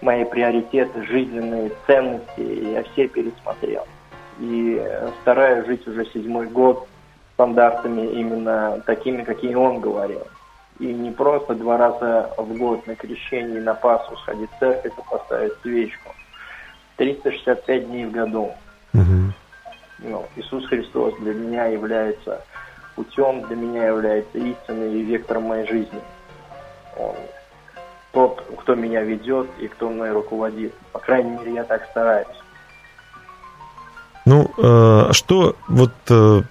мои 0.00 0.24
приоритеты, 0.24 1.02
жизненные 1.04 1.72
ценности 1.86 2.40
я 2.72 2.82
все 2.84 3.08
пересмотрел. 3.08 3.86
И 4.38 4.82
стараюсь 5.22 5.66
жить 5.66 5.86
уже 5.86 6.04
седьмой 6.06 6.46
год 6.48 6.86
стандартами 7.34 8.06
именно 8.12 8.82
такими, 8.86 9.22
какие 9.22 9.54
он 9.54 9.80
говорил. 9.80 10.26
И 10.78 10.86
не 10.86 11.10
просто 11.10 11.54
два 11.54 11.78
раза 11.78 12.30
в 12.36 12.56
год 12.56 12.86
на 12.86 12.94
крещение 12.94 13.60
на 13.60 13.74
Пасху 13.74 14.16
сходить 14.16 14.50
в 14.50 14.58
церковь 14.58 14.92
и 14.98 15.10
поставить 15.10 15.54
свечку. 15.62 16.14
365 16.96 17.88
дней 17.88 18.06
в 18.06 18.10
году. 18.10 18.52
Угу. 18.94 19.32
Ну, 20.00 20.24
Иисус 20.36 20.66
Христос 20.66 21.14
для 21.20 21.34
меня 21.34 21.66
является 21.66 22.42
путем, 22.96 23.42
для 23.42 23.56
меня 23.56 23.86
является 23.86 24.38
истиной 24.38 24.94
и 24.94 25.02
вектором 25.02 25.44
моей 25.44 25.66
жизни. 25.66 26.00
Он 26.96 27.14
тот, 28.16 28.42
кто 28.62 28.74
меня 28.74 29.02
ведет 29.02 29.46
и 29.60 29.68
кто 29.68 29.90
мной 29.90 30.10
руководит. 30.10 30.72
По 30.92 30.98
крайней 30.98 31.32
мере, 31.32 31.54
я 31.54 31.64
так 31.64 31.86
стараюсь. 31.90 32.26
Ну, 34.24 34.50
э, 34.56 35.12
что 35.12 35.54
вот 35.68 35.92
э, 36.08 36.42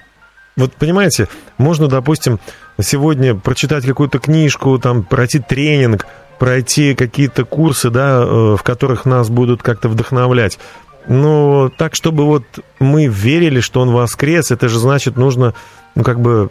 вот 0.55 0.73
понимаете, 0.73 1.27
можно, 1.57 1.87
допустим, 1.87 2.39
сегодня 2.79 3.35
прочитать 3.35 3.83
какую-то 3.83 4.19
книжку, 4.19 4.77
там, 4.77 5.03
пройти 5.03 5.39
тренинг, 5.39 6.05
пройти 6.37 6.93
какие-то 6.93 7.45
курсы, 7.45 7.89
да, 7.89 8.21
э, 8.21 8.55
в 8.55 8.61
которых 8.61 9.05
нас 9.05 9.29
будут 9.29 9.63
как-то 9.63 9.89
вдохновлять. 9.89 10.59
Но 11.07 11.69
так, 11.69 11.95
чтобы 11.95 12.25
вот 12.25 12.43
мы 12.79 13.07
верили, 13.07 13.59
что 13.59 13.81
он 13.81 13.91
воскрес, 13.91 14.51
это 14.51 14.67
же 14.69 14.79
значит, 14.79 15.17
нужно, 15.17 15.53
ну, 15.95 16.03
как 16.03 16.19
бы 16.19 16.49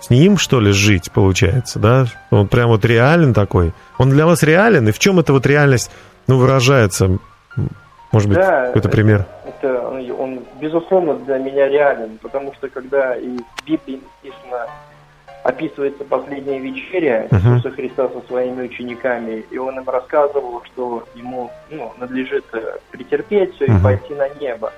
с 0.00 0.08
ним, 0.10 0.38
что 0.38 0.60
ли, 0.60 0.72
жить, 0.72 1.10
получается, 1.12 1.78
да? 1.78 2.06
Он 2.30 2.48
прям 2.48 2.68
вот 2.68 2.84
реален 2.84 3.34
такой. 3.34 3.72
Он 3.98 4.10
для 4.10 4.26
вас 4.26 4.42
реален? 4.42 4.88
И 4.88 4.92
в 4.92 4.98
чем 4.98 5.18
эта 5.18 5.32
вот 5.32 5.46
реальность, 5.46 5.90
ну, 6.26 6.38
выражается? 6.38 7.18
Может 8.12 8.28
быть, 8.28 8.38
да, 8.38 8.66
какой-то 8.66 8.88
пример? 8.88 9.26
Это, 9.44 9.82
он, 9.82 10.40
безусловно, 10.60 11.14
для 11.14 11.38
меня 11.38 11.68
реален, 11.68 12.18
потому 12.22 12.54
что 12.54 12.68
когда 12.68 13.14
и 13.14 13.28
в 13.28 13.66
Библии 13.66 14.00
написано, 14.22 14.66
описывается 15.44 16.04
последняя 16.04 16.58
вечеря 16.58 17.26
uh-huh. 17.30 17.56
Иисуса 17.56 17.70
Христа 17.70 18.08
со 18.08 18.20
своими 18.26 18.62
учениками, 18.62 19.44
и 19.50 19.58
он 19.58 19.78
им 19.78 19.88
рассказывал, 19.88 20.62
что 20.64 21.04
ему 21.14 21.50
ну, 21.70 21.92
надлежит 21.98 22.44
э, 22.52 22.76
претерпеть 22.90 23.54
все 23.54 23.66
uh-huh. 23.66 23.78
и 23.78 23.82
пойти 23.82 24.14
на 24.14 24.28
небо. 24.40 24.72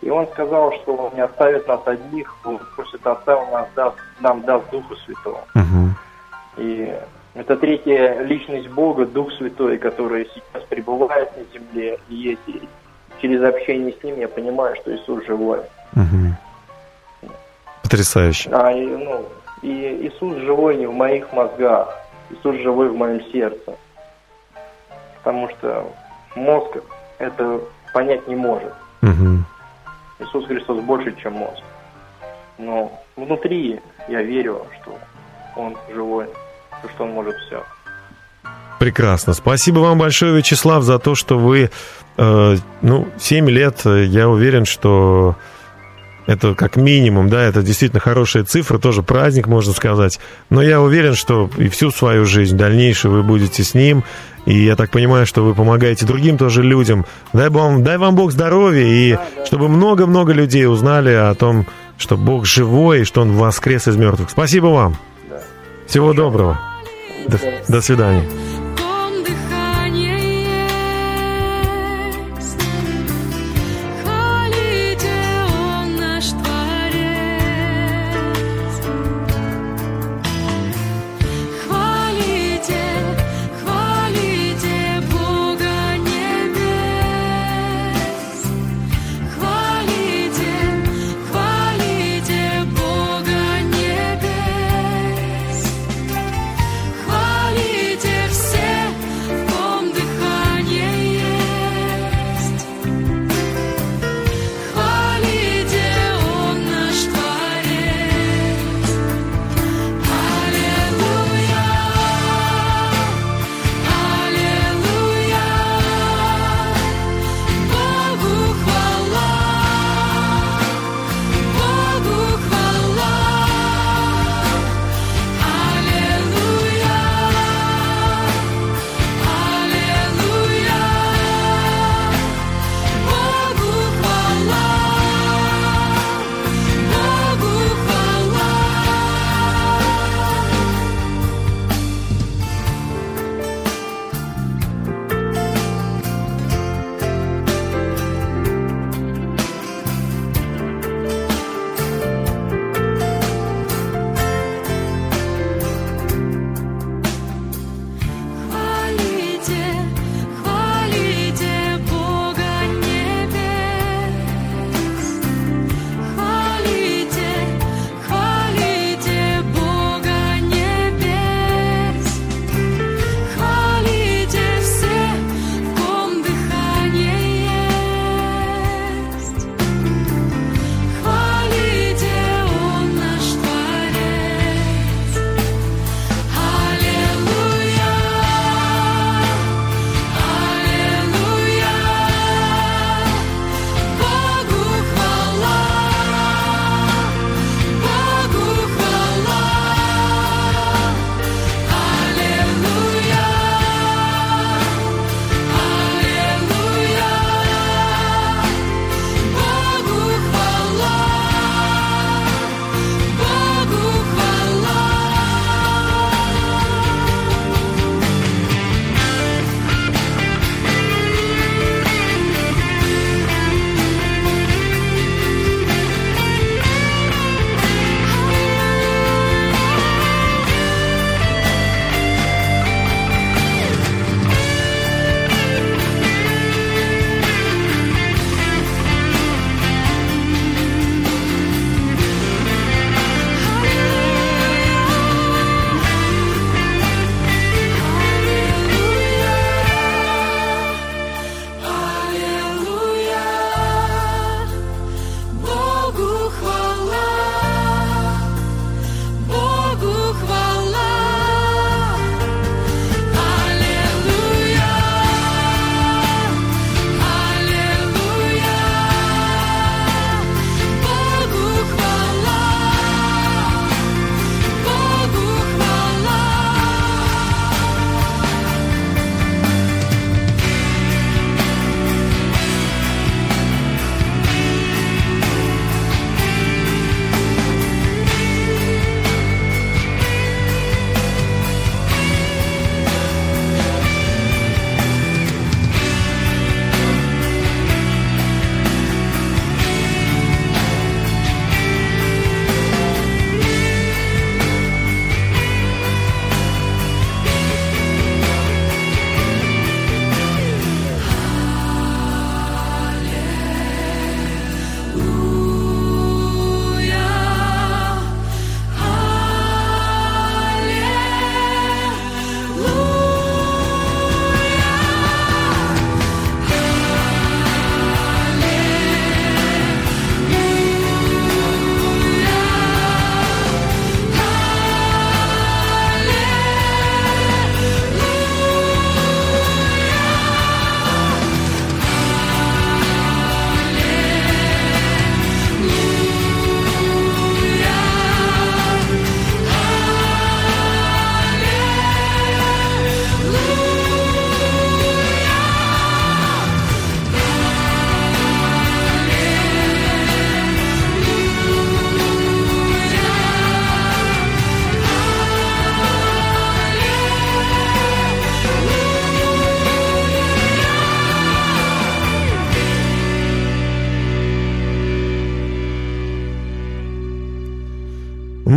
И 0.00 0.10
он 0.10 0.26
сказал, 0.28 0.72
что 0.72 0.94
он 0.96 1.14
не 1.14 1.20
оставит 1.20 1.68
нас 1.68 1.80
одних, 1.86 2.34
он 2.44 2.58
просит 2.74 3.06
Отца, 3.06 3.36
он 3.36 3.52
нас 3.52 3.68
даст, 3.76 3.96
нам 4.20 4.42
даст 4.42 4.68
Духа 4.70 4.94
Святого. 5.06 5.44
Uh-huh. 5.54 5.88
И 6.58 6.92
это 7.34 7.56
третья 7.56 8.20
личность 8.22 8.68
Бога, 8.68 9.06
Дух 9.06 9.32
Святой, 9.32 9.78
который 9.78 10.28
сейчас 10.34 10.62
пребывает 10.68 11.30
на 11.36 11.44
земле. 11.52 11.98
И 12.10 12.14
есть, 12.14 12.40
через 13.22 13.42
общение 13.42 13.94
с 13.98 14.04
Ним 14.04 14.18
я 14.18 14.28
понимаю, 14.28 14.76
что 14.76 14.94
Иисус 14.94 15.24
живой. 15.24 15.60
Угу. 15.94 17.30
Потрясающе. 17.82 18.50
А, 18.52 18.70
ну, 18.70 19.24
и 19.62 20.08
Иисус 20.08 20.36
живой 20.38 20.76
не 20.76 20.86
в 20.86 20.92
моих 20.92 21.32
мозгах. 21.32 21.96
Иисус 22.30 22.56
живой 22.56 22.88
в 22.88 22.96
моем 22.96 23.22
сердце. 23.32 23.74
Потому 25.18 25.48
что 25.50 25.92
мозг 26.34 26.78
это 27.18 27.60
понять 27.94 28.26
не 28.28 28.36
может. 28.36 28.72
Угу. 29.02 29.44
Иисус 30.20 30.46
Христос 30.46 30.80
больше, 30.80 31.14
чем 31.22 31.34
мозг. 31.34 31.62
Но 32.58 32.92
внутри 33.16 33.80
я 34.08 34.22
верю, 34.22 34.66
что 34.80 34.98
Он 35.56 35.76
живой 35.92 36.28
что 36.94 37.04
он 37.04 37.10
может 37.10 37.36
все. 37.46 37.62
Прекрасно. 38.78 39.32
Спасибо 39.32 39.78
вам 39.78 39.98
большое, 39.98 40.36
Вячеслав, 40.36 40.82
за 40.82 40.98
то, 40.98 41.14
что 41.14 41.38
вы, 41.38 41.70
э, 42.16 42.56
ну, 42.80 43.08
7 43.18 43.48
лет, 43.48 43.82
э, 43.86 44.04
я 44.04 44.28
уверен, 44.28 44.64
что 44.64 45.36
это 46.26 46.54
как 46.54 46.76
минимум, 46.76 47.28
да, 47.28 47.42
это 47.42 47.62
действительно 47.62 48.00
хорошая 48.00 48.44
цифра, 48.44 48.78
тоже 48.78 49.02
праздник, 49.02 49.46
можно 49.46 49.72
сказать. 49.72 50.20
Но 50.50 50.62
я 50.62 50.80
уверен, 50.80 51.14
что 51.14 51.50
и 51.58 51.68
всю 51.68 51.90
свою 51.90 52.24
жизнь 52.24 52.56
дальнейшую 52.56 53.12
вы 53.12 53.22
будете 53.22 53.64
с 53.64 53.74
ним. 53.74 54.04
И 54.44 54.64
я 54.64 54.74
так 54.74 54.90
понимаю, 54.90 55.24
что 55.24 55.44
вы 55.44 55.54
помогаете 55.54 56.04
другим 56.04 56.36
тоже 56.36 56.62
людям. 56.62 57.06
Дай 57.32 57.48
вам, 57.48 57.84
дай 57.84 57.96
вам 57.96 58.16
Бог 58.16 58.32
здоровья, 58.32 58.84
и 58.84 59.12
да, 59.12 59.26
да. 59.36 59.46
чтобы 59.46 59.68
много-много 59.68 60.32
людей 60.32 60.66
узнали 60.66 61.12
о 61.12 61.34
том, 61.34 61.66
что 61.96 62.16
Бог 62.16 62.46
живой, 62.46 63.02
и 63.02 63.04
что 63.04 63.22
Он 63.22 63.32
воскрес 63.32 63.86
из 63.86 63.96
мертвых. 63.96 64.30
Спасибо 64.30 64.66
вам. 64.66 64.96
Да. 65.30 65.40
Всего 65.86 66.12
доброго. 66.12 66.60
До, 67.28 67.38
до 67.68 67.80
свидания. 67.80 68.24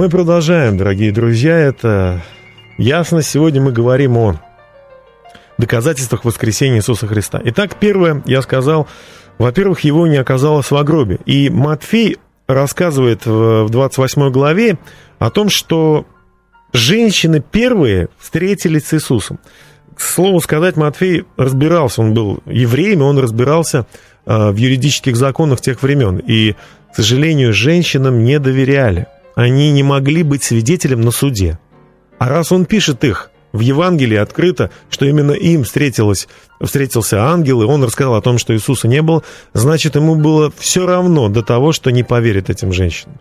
Мы 0.06 0.12
продолжаем, 0.12 0.78
дорогие 0.78 1.12
друзья. 1.12 1.58
Это 1.58 2.22
ясно. 2.78 3.24
Сегодня 3.24 3.60
мы 3.60 3.72
говорим 3.72 4.15
о 4.18 4.39
доказательствах 5.58 6.26
воскресения 6.26 6.78
Иисуса 6.78 7.08
Христа. 7.08 7.41
Итак, 7.46 7.78
первое, 7.80 8.22
я 8.28 8.44
сказал, 8.44 8.88
во-первых, 9.39 9.80
его 9.80 10.06
не 10.06 10.18
оказалось 10.18 10.70
в 10.70 10.84
гробе. 10.84 11.18
И 11.26 11.50
Матфей 11.50 12.20
рассказывает 12.46 13.26
в 13.26 13.68
28 13.72 14.30
главе 14.30 14.78
о 15.18 15.32
том, 15.32 15.50
что 15.50 16.06
женщины 16.72 17.41
первые 17.41 18.10
встретились 18.20 18.86
с 18.86 18.94
Иисусом. 18.94 19.39
К 19.96 20.02
слову 20.02 20.39
сказать, 20.39 20.78
Матфей 20.78 21.26
разбирался, 21.36 22.02
он 22.02 22.13
был 22.13 22.44
евреем, 22.46 23.02
он 23.02 23.18
разбирался 23.18 23.88
э, 24.28 24.52
в 24.52 24.56
юридических 24.56 25.15
законах 25.15 25.62
тех 25.62 25.82
времен. 25.82 26.20
И, 26.20 26.54
к 26.94 26.96
сожалению, 26.96 27.54
женщинам 27.54 28.24
не 28.24 28.38
доверяли. 28.38 29.08
Они 29.36 29.71
не 29.71 29.84
могли 29.84 30.24
быть 30.24 30.43
свидетелем 30.43 31.02
на 31.02 31.12
суде. 31.12 31.60
А 32.17 32.30
раз 32.30 32.52
он 32.52 32.65
пишет 32.65 33.04
их 33.04 33.30
в 33.52 33.60
Евангелии 33.60 34.17
открыто, 34.17 34.69
что 34.89 35.06
именно 35.06 35.32
им 35.32 35.63
встретилось, 35.63 36.28
встретился 36.62 37.26
ангел, 37.26 37.62
и 37.62 37.65
он 37.65 37.84
рассказал 37.84 38.15
о 38.15 38.21
том, 38.21 38.38
что 38.38 38.54
Иисуса 38.54 38.88
не 38.88 39.02
было, 39.02 39.24
значит, 39.54 39.95
ему 39.95 40.15
было 40.15 40.52
все 40.58 40.86
равно 40.86 41.30
до 41.30 41.41
того, 41.41 41.71
что 41.71 41.89
не 41.89 42.04
поверит 42.04 42.50
этим 42.50 42.74
женщинам. 42.74 43.17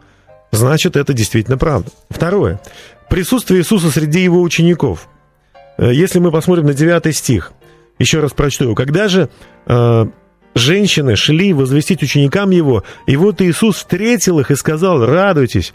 Значит, 0.51 0.97
это 0.97 1.13
действительно 1.13 1.59
правда. 1.59 1.91
Второе. 2.11 2.61
Присутствие 3.11 3.61
Иисуса 3.61 3.91
среди 3.91 4.21
его 4.21 4.41
учеников. 4.41 5.09
Э, 5.79 5.93
если 5.93 6.21
мы 6.21 6.31
посмотрим 6.31 6.67
на 6.67 6.75
9 6.75 7.15
стих, 7.15 7.53
еще 7.99 8.21
раз 8.21 8.33
прочту 8.33 8.65
его. 8.65 8.75
«Когда 8.75 9.09
же 9.09 9.29
э, 9.67 10.07
женщины 10.55 11.17
шли 11.17 11.53
возвестить 11.53 12.03
ученикам 12.03 12.51
его, 12.51 12.85
и 13.07 13.17
вот 13.17 13.41
Иисус 13.41 13.77
встретил 13.77 14.41
их 14.41 14.51
и 14.51 14.57
сказал, 14.57 15.05
радуйтесь, 15.05 15.75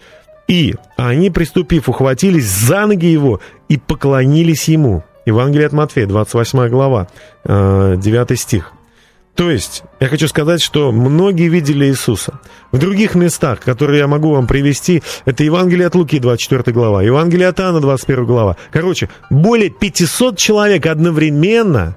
и 0.49 0.75
они, 0.97 1.29
приступив, 1.29 1.87
ухватились 1.87 2.45
за 2.45 2.87
ноги 2.87 3.05
его 3.05 3.39
и 3.69 3.77
поклонились 3.77 4.67
ему. 4.67 5.03
Евангелие 5.25 5.67
от 5.67 5.73
Матфея, 5.73 6.07
28 6.07 6.67
глава, 6.69 7.07
9 7.45 8.31
э, 8.31 8.35
стих. 8.35 8.73
То 9.35 9.51
есть, 9.51 9.83
я 9.99 10.07
хочу 10.07 10.27
сказать, 10.27 10.59
что 10.59 10.91
многие 10.91 11.49
видели 11.49 11.85
Иисуса. 11.85 12.39
В 12.71 12.79
других 12.79 13.13
местах, 13.13 13.59
которые 13.59 13.99
я 13.99 14.07
могу 14.07 14.31
вам 14.31 14.47
привести, 14.47 15.03
это 15.25 15.43
Евангелие 15.43 15.85
от 15.85 15.93
Луки, 15.93 16.19
24 16.19 16.73
глава, 16.73 17.03
Евангелие 17.03 17.47
от 17.47 17.59
Анна, 17.59 17.79
21 17.79 18.25
глава. 18.25 18.57
Короче, 18.71 19.07
более 19.29 19.69
500 19.69 20.35
человек 20.35 20.87
одновременно 20.87 21.95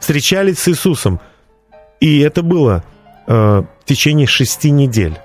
встречались 0.00 0.58
с 0.58 0.68
Иисусом. 0.68 1.20
И 2.00 2.20
это 2.20 2.42
было 2.42 2.82
э, 3.26 3.34
в 3.34 3.84
течение 3.84 4.26
шести 4.26 4.70
недель. 4.70 5.18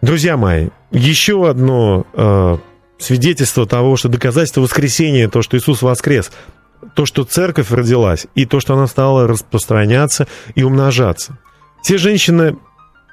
Друзья 0.00 0.38
мои, 0.38 0.70
еще 0.90 1.48
одно 1.48 2.06
э, 2.12 2.56
свидетельство 2.98 3.66
того, 3.66 3.96
что 3.96 4.08
доказательство 4.08 4.60
воскресения, 4.60 5.28
то, 5.28 5.42
что 5.42 5.56
Иисус 5.56 5.82
воскрес, 5.82 6.30
то, 6.94 7.06
что 7.06 7.24
церковь 7.24 7.70
родилась, 7.70 8.26
и 8.34 8.46
то, 8.46 8.60
что 8.60 8.74
она 8.74 8.86
стала 8.86 9.26
распространяться 9.26 10.26
и 10.54 10.62
умножаться. 10.62 11.38
Те 11.82 11.98
женщины, 11.98 12.56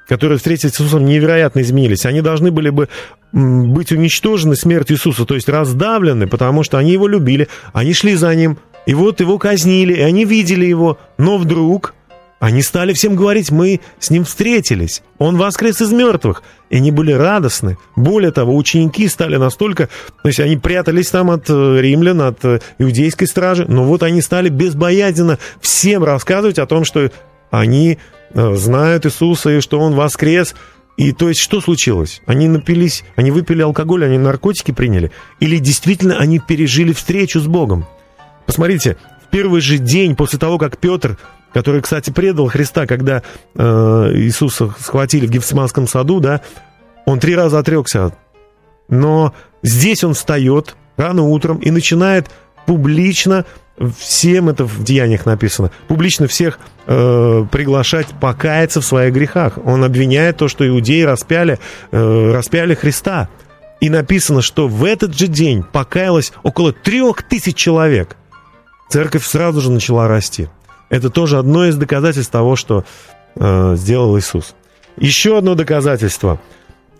которые 0.08 0.38
встретились 0.38 0.74
с 0.74 0.80
Иисусом, 0.80 1.04
невероятно 1.04 1.60
изменились. 1.60 2.06
Они 2.06 2.20
должны 2.20 2.50
были 2.50 2.70
бы 2.70 2.88
быть 3.32 3.90
уничтожены 3.92 4.54
смертью 4.54 4.96
Иисуса, 4.96 5.24
то 5.24 5.34
есть 5.34 5.48
раздавлены, 5.48 6.26
потому 6.26 6.62
что 6.62 6.78
они 6.78 6.92
его 6.92 7.08
любили, 7.08 7.48
они 7.72 7.92
шли 7.92 8.14
за 8.14 8.34
ним, 8.34 8.58
и 8.86 8.94
вот 8.94 9.20
его 9.20 9.38
казнили, 9.38 9.94
и 9.94 10.00
они 10.00 10.24
видели 10.24 10.64
его, 10.64 10.98
но 11.18 11.38
вдруг 11.38 11.94
они 12.40 12.62
стали 12.62 12.92
всем 12.92 13.16
говорить, 13.16 13.50
мы 13.50 13.80
с 13.98 14.10
ним 14.10 14.24
встретились, 14.24 15.02
он 15.18 15.36
воскрес 15.36 15.80
из 15.80 15.92
мертвых. 15.92 16.42
И 16.68 16.76
они 16.76 16.90
были 16.90 17.12
радостны. 17.12 17.78
Более 17.96 18.32
того, 18.32 18.56
ученики 18.56 19.08
стали 19.08 19.36
настолько... 19.36 19.88
То 20.22 20.28
есть 20.28 20.40
они 20.40 20.56
прятались 20.56 21.10
там 21.10 21.30
от 21.30 21.48
э, 21.48 21.80
римлян, 21.80 22.20
от 22.20 22.44
э, 22.44 22.60
иудейской 22.78 23.26
стражи, 23.26 23.64
но 23.68 23.84
вот 23.84 24.02
они 24.02 24.20
стали 24.20 24.48
безбоязненно 24.48 25.38
всем 25.60 26.04
рассказывать 26.04 26.58
о 26.58 26.66
том, 26.66 26.84
что 26.84 27.10
они 27.50 27.98
э, 28.34 28.54
знают 28.56 29.06
Иисуса 29.06 29.50
и 29.50 29.60
что 29.60 29.80
Он 29.80 29.94
воскрес. 29.94 30.54
И 30.96 31.12
то 31.12 31.28
есть 31.28 31.40
что 31.40 31.60
случилось? 31.60 32.22
Они 32.26 32.46
напились, 32.46 33.04
они 33.16 33.30
выпили 33.30 33.62
алкоголь, 33.62 34.04
они 34.04 34.18
наркотики 34.18 34.72
приняли? 34.72 35.10
Или 35.40 35.58
действительно 35.58 36.18
они 36.18 36.38
пережили 36.38 36.92
встречу 36.92 37.40
с 37.40 37.46
Богом? 37.46 37.86
Посмотрите, 38.46 38.96
в 39.26 39.30
первый 39.30 39.60
же 39.60 39.78
день 39.78 40.14
после 40.14 40.38
того, 40.38 40.58
как 40.58 40.78
Петр 40.78 41.18
который, 41.54 41.80
кстати, 41.80 42.10
предал 42.10 42.48
Христа, 42.48 42.84
когда 42.86 43.22
э, 43.54 44.10
Иисуса 44.16 44.74
схватили 44.78 45.26
в 45.26 45.30
Гефсиманском 45.30 45.86
саду, 45.86 46.18
да, 46.18 46.40
он 47.06 47.20
три 47.20 47.36
раза 47.36 47.60
отрекся. 47.60 48.12
Но 48.88 49.32
здесь 49.62 50.02
он 50.02 50.14
встает 50.14 50.76
рано 50.96 51.22
утром 51.22 51.58
и 51.58 51.70
начинает 51.70 52.28
публично 52.66 53.46
всем 53.98 54.48
это 54.48 54.64
в 54.64 54.82
деяниях 54.84 55.26
написано, 55.26 55.70
публично 55.88 56.26
всех 56.26 56.58
э, 56.86 57.44
приглашать 57.50 58.08
покаяться 58.20 58.80
в 58.80 58.84
своих 58.84 59.14
грехах. 59.14 59.58
Он 59.64 59.84
обвиняет 59.84 60.36
то, 60.36 60.48
что 60.48 60.66
иудеи 60.66 61.02
распяли, 61.02 61.60
э, 61.92 62.32
распяли 62.32 62.74
Христа. 62.74 63.28
И 63.80 63.90
написано, 63.90 64.42
что 64.42 64.66
в 64.66 64.84
этот 64.84 65.16
же 65.16 65.28
день 65.28 65.62
покаялось 65.62 66.32
около 66.42 66.72
трех 66.72 67.22
тысяч 67.22 67.56
человек. 67.56 68.16
Церковь 68.88 69.24
сразу 69.24 69.60
же 69.60 69.70
начала 69.70 70.08
расти. 70.08 70.48
Это 70.90 71.10
тоже 71.10 71.38
одно 71.38 71.66
из 71.66 71.76
доказательств 71.76 72.32
того, 72.32 72.56
что 72.56 72.84
э, 73.36 73.74
сделал 73.76 74.18
Иисус. 74.18 74.54
Еще 74.96 75.38
одно 75.38 75.54
доказательство. 75.54 76.40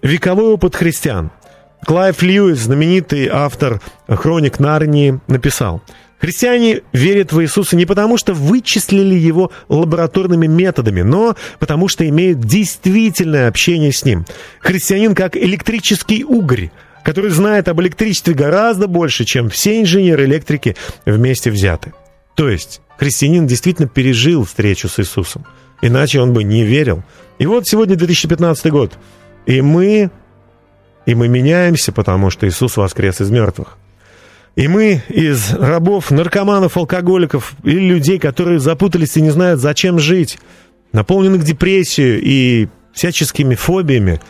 Вековой 0.03 0.53
опыт 0.53 0.75
христиан. 0.75 1.31
Клайв 1.85 2.23
Льюис, 2.23 2.61
знаменитый 2.61 3.29
автор 3.29 3.81
«Хроник 4.09 4.59
Нарнии», 4.59 5.21
написал 5.27 5.83
Христиане 6.25 6.81
верят 6.95 7.35
в 7.35 7.43
Иисуса 7.43 7.77
не 7.77 7.85
потому, 7.85 8.17
что 8.17 8.33
вычислили 8.33 9.15
его 9.15 9.53
лабораторными 9.69 10.47
методами, 10.47 11.03
но 11.03 11.37
потому 11.59 11.89
что 11.89 12.09
имеют 12.09 12.41
действительное 12.41 13.47
общение 13.47 13.93
с 13.93 14.07
ним. 14.07 14.25
Христианин 14.61 15.15
как 15.15 15.37
электрический 15.37 16.25
угорь, 16.25 16.71
который 17.03 17.31
знает 17.31 17.69
об 17.69 17.79
электричестве 17.83 18.33
гораздо 18.33 18.87
больше, 18.87 19.27
чем 19.27 19.51
все 19.51 19.83
инженеры-электрики 19.83 20.77
вместе 21.05 21.51
взяты. 21.51 21.93
То 22.35 22.49
есть 22.49 22.81
христианин 22.99 23.47
действительно 23.47 23.89
пережил 23.89 24.45
встречу 24.45 24.89
с 24.89 24.99
Иисусом. 24.99 25.45
Иначе 25.83 26.21
он 26.21 26.33
бы 26.33 26.45
не 26.45 26.65
верил. 26.65 27.03
И 27.39 27.47
вот 27.47 27.67
сегодня 27.67 27.97
2015 27.97 28.71
год. 28.71 28.93
И 29.47 29.61
мы, 29.61 30.11
и 31.07 31.15
мы 31.15 31.29
меняемся, 31.29 31.93
потому 31.93 32.31
что 32.31 32.49
Иисус 32.49 32.77
воскрес 32.77 33.21
из 33.21 33.31
мертвых. 33.31 33.77
И 34.57 34.69
мы 34.69 35.03
из 35.09 35.53
рабов, 35.53 36.11
наркоманов, 36.11 36.77
алкоголиков 36.77 37.55
или 37.65 37.81
людей, 37.81 38.19
которые 38.19 38.61
запутались 38.61 39.17
и 39.17 39.23
не 39.23 39.31
знают, 39.31 39.61
зачем 39.61 39.99
жить, 39.99 40.39
наполненных 40.93 41.43
депрессией 41.43 42.21
и 42.23 42.69
всяческими 42.93 43.57
фобиями, 43.57 44.21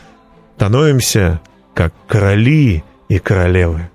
становимся 0.57 1.41
как 1.75 1.93
короли 2.07 2.83
и 3.09 3.19
королевы 3.19 3.91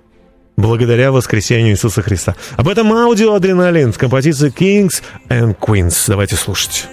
благодаря 0.60 1.12
воскресению 1.12 1.72
Иисуса 1.72 2.02
Христа. 2.02 2.34
Об 2.56 2.68
этом 2.68 2.92
аудио 2.92 3.34
«Адреналин» 3.34 3.92
с 3.92 3.98
композицией 3.98 4.52
Kings 4.52 5.02
and 5.28 5.56
Queens. 5.56 6.04
Давайте 6.06 6.36
слушать. 6.36 6.86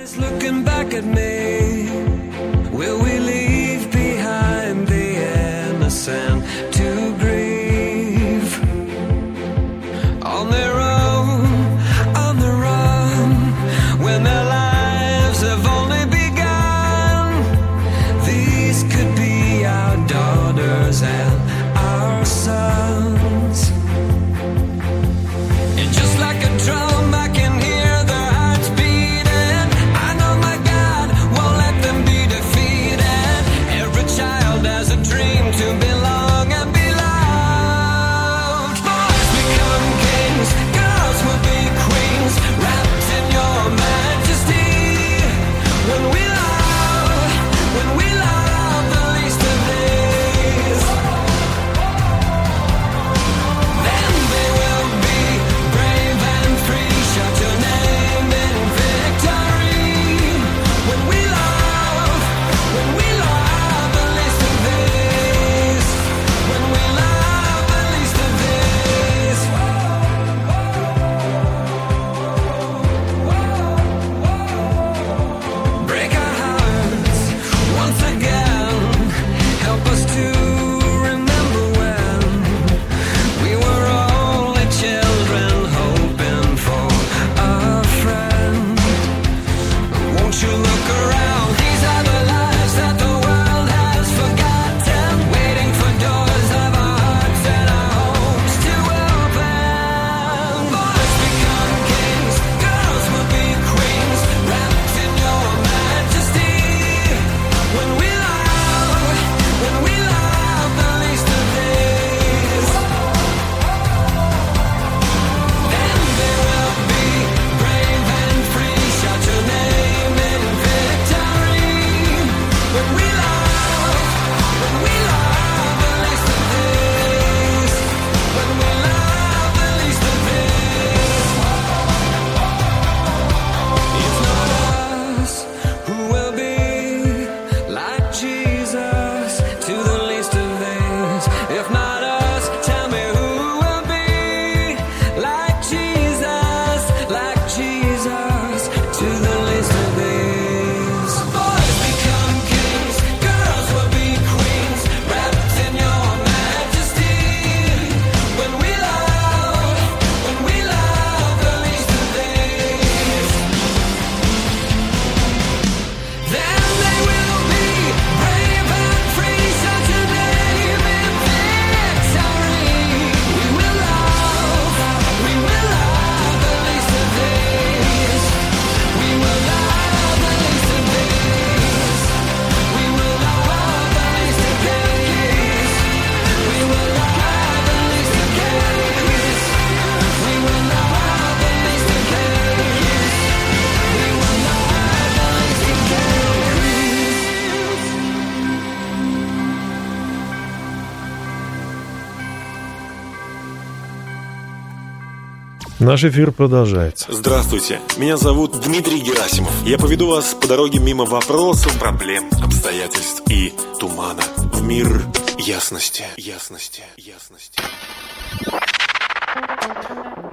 Наш 205.88 206.04
эфир 206.04 206.34
продолжается. 206.34 207.08
Здравствуйте, 207.10 207.80
меня 207.96 208.18
зовут 208.18 208.60
Дмитрий 208.60 209.00
Герасимов. 209.00 209.54
Я 209.66 209.78
поведу 209.78 210.10
вас 210.10 210.34
по 210.34 210.46
дороге 210.46 210.80
мимо 210.80 211.06
вопросов, 211.06 211.80
проблем, 211.80 212.26
обстоятельств 212.44 213.24
и 213.30 213.54
тумана 213.80 214.22
в 214.52 214.62
мир 214.64 215.02
ясности, 215.38 216.04
ясности, 216.18 216.84
ясности. 216.98 217.62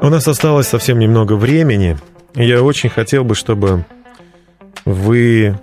У 0.00 0.08
нас 0.08 0.26
осталось 0.26 0.66
совсем 0.66 0.98
немного 0.98 1.34
времени. 1.34 1.98
Я 2.34 2.60
очень 2.60 2.90
хотел 2.90 3.22
бы, 3.22 3.36
чтобы 3.36 3.86
вы 4.84 5.56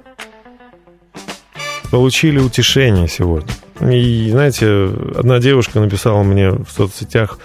получили 1.92 2.40
утешение 2.40 3.10
сегодня. 3.10 3.52
И, 3.82 4.30
знаете, 4.32 4.90
одна 5.18 5.40
девушка 5.40 5.82
написала 5.82 6.24
мне 6.24 6.52
в 6.52 6.68
соцсетях, 6.70 7.40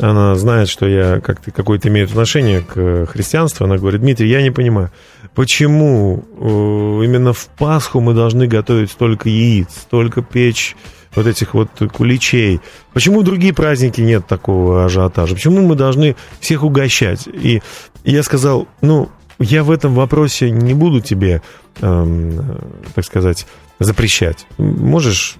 она 0.00 0.34
знает, 0.34 0.68
что 0.68 0.86
я 0.88 1.20
как-то 1.20 1.50
какое-то 1.50 1.88
имею 1.88 2.06
отношение 2.06 2.62
к 2.62 3.06
христианству. 3.06 3.64
Она 3.64 3.76
говорит, 3.76 4.00
Дмитрий, 4.00 4.28
я 4.28 4.42
не 4.42 4.50
понимаю, 4.50 4.90
почему 5.34 6.24
э, 6.38 7.04
именно 7.04 7.32
в 7.32 7.46
Пасху 7.58 8.00
мы 8.00 8.14
должны 8.14 8.46
готовить 8.46 8.90
столько 8.90 9.28
яиц, 9.28 9.68
столько 9.82 10.22
печь 10.22 10.76
вот 11.14 11.26
этих 11.26 11.54
вот 11.54 11.68
куличей. 11.92 12.60
Почему 12.92 13.20
в 13.20 13.24
другие 13.24 13.52
праздники 13.52 14.00
нет 14.00 14.26
такого 14.26 14.84
ажиотажа? 14.84 15.34
Почему 15.34 15.66
мы 15.66 15.74
должны 15.74 16.16
всех 16.40 16.62
угощать? 16.62 17.26
И 17.26 17.62
я 18.04 18.22
сказал, 18.22 18.68
ну, 18.80 19.10
я 19.38 19.64
в 19.64 19.70
этом 19.70 19.94
вопросе 19.94 20.50
не 20.50 20.74
буду 20.74 21.00
тебе, 21.00 21.42
эм, 21.80 22.58
так 22.94 23.04
сказать, 23.04 23.46
запрещать. 23.78 24.46
Можешь 24.58 25.36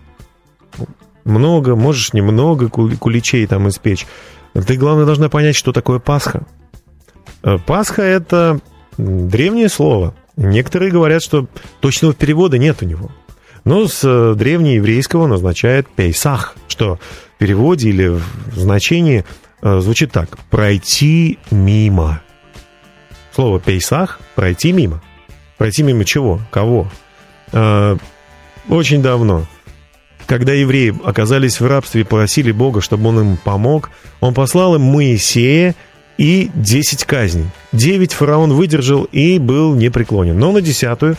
много, 1.25 1.77
можешь 1.77 2.13
немного 2.13 2.69
куличей 2.69 3.47
там 3.47 3.69
испечь. 3.69 4.07
Ты, 4.55 4.77
главное, 4.77 5.07
должна 5.07 5.29
понять, 5.29 5.57
что 5.57 5.73
такое 5.73 5.99
Пасха. 5.99 6.47
Э, 7.43 7.59
Пасха— 7.59 8.03
это 8.03 8.61
древнее 8.97 9.69
слово. 9.69 10.15
Некоторые 10.37 10.91
говорят, 10.91 11.23
что 11.23 11.47
точного 11.81 12.15
перевода 12.15 12.59
нет 12.59 12.83
у 12.83 12.87
него. 12.87 13.11
Но 13.65 13.87
с 13.87 14.01
э, 14.05 14.35
древнееврейского 14.37 15.23
он 15.23 15.33
означает 15.33 15.89
«пейсах», 15.89 16.57
что 16.67 16.99
в 17.37 17.39
переводе 17.39 17.91
или 17.91 18.09
в 18.09 18.23
значении 18.57 19.25
э, 19.63 19.81
звучит 19.81 20.13
так 20.13 20.39
«пройти 20.51 21.39
мимо». 21.51 22.23
Слово 23.33 23.61
«пейсах»— 23.61 24.21
«пройти 24.35 24.73
мимо». 24.73 25.03
Пройти 25.59 25.83
мимо 25.83 26.07
чего? 26.07 26.41
Кого? 26.51 26.91
Очень 27.53 29.03
давно— 29.03 29.47
когда 30.31 30.53
евреи 30.53 30.95
оказались 31.05 31.59
в 31.59 31.67
рабстве 31.67 32.03
и 32.03 32.05
просили 32.05 32.53
Бога, 32.53 32.81
чтобы 32.81 33.09
он 33.09 33.19
им 33.19 33.37
помог, 33.37 33.91
он 34.21 34.33
послал 34.33 34.77
им 34.77 34.83
Моисея 34.83 35.75
и 36.19 36.53
10 36.55 37.03
казней. 37.03 37.47
9 37.73 38.13
фараон 38.13 38.53
выдержал 38.53 39.09
и 39.11 39.41
был 39.41 39.75
непреклонен. 39.75 40.39
Но 40.39 40.53
на 40.53 40.61
десятую 40.61 41.17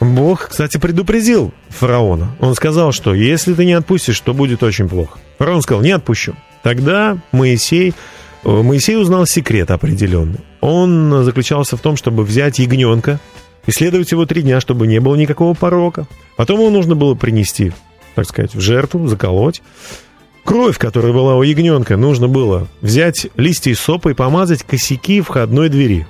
Бог, 0.00 0.48
кстати, 0.48 0.78
предупредил 0.78 1.54
фараона. 1.68 2.34
Он 2.40 2.56
сказал, 2.56 2.90
что 2.90 3.14
если 3.14 3.54
ты 3.54 3.64
не 3.64 3.74
отпустишь, 3.74 4.18
то 4.18 4.34
будет 4.34 4.64
очень 4.64 4.88
плохо. 4.88 5.16
Фараон 5.38 5.62
сказал, 5.62 5.84
не 5.84 5.92
отпущу. 5.92 6.34
Тогда 6.64 7.16
Моисей, 7.30 7.94
э, 8.44 8.50
Моисей 8.50 8.96
узнал 8.96 9.26
секрет 9.26 9.70
определенный. 9.70 10.40
Он 10.60 11.22
заключался 11.22 11.76
в 11.76 11.80
том, 11.80 11.96
чтобы 11.96 12.24
взять 12.24 12.58
ягненка, 12.58 13.20
исследовать 13.68 14.10
его 14.10 14.26
три 14.26 14.42
дня, 14.42 14.60
чтобы 14.60 14.88
не 14.88 14.98
было 14.98 15.14
никакого 15.14 15.54
порока. 15.54 16.08
Потом 16.36 16.58
ему 16.58 16.70
нужно 16.70 16.96
было 16.96 17.14
принести 17.14 17.72
так 18.14 18.26
сказать, 18.26 18.54
в 18.54 18.60
жертву, 18.60 19.06
заколоть. 19.08 19.62
Кровь, 20.44 20.78
которая 20.78 21.12
была 21.12 21.36
у 21.36 21.42
ягненка, 21.42 21.96
нужно 21.96 22.28
было 22.28 22.68
взять 22.82 23.28
листья 23.36 23.74
сопа 23.74 24.10
и 24.10 24.14
помазать 24.14 24.62
косяки 24.62 25.20
входной 25.20 25.68
двери 25.68 26.06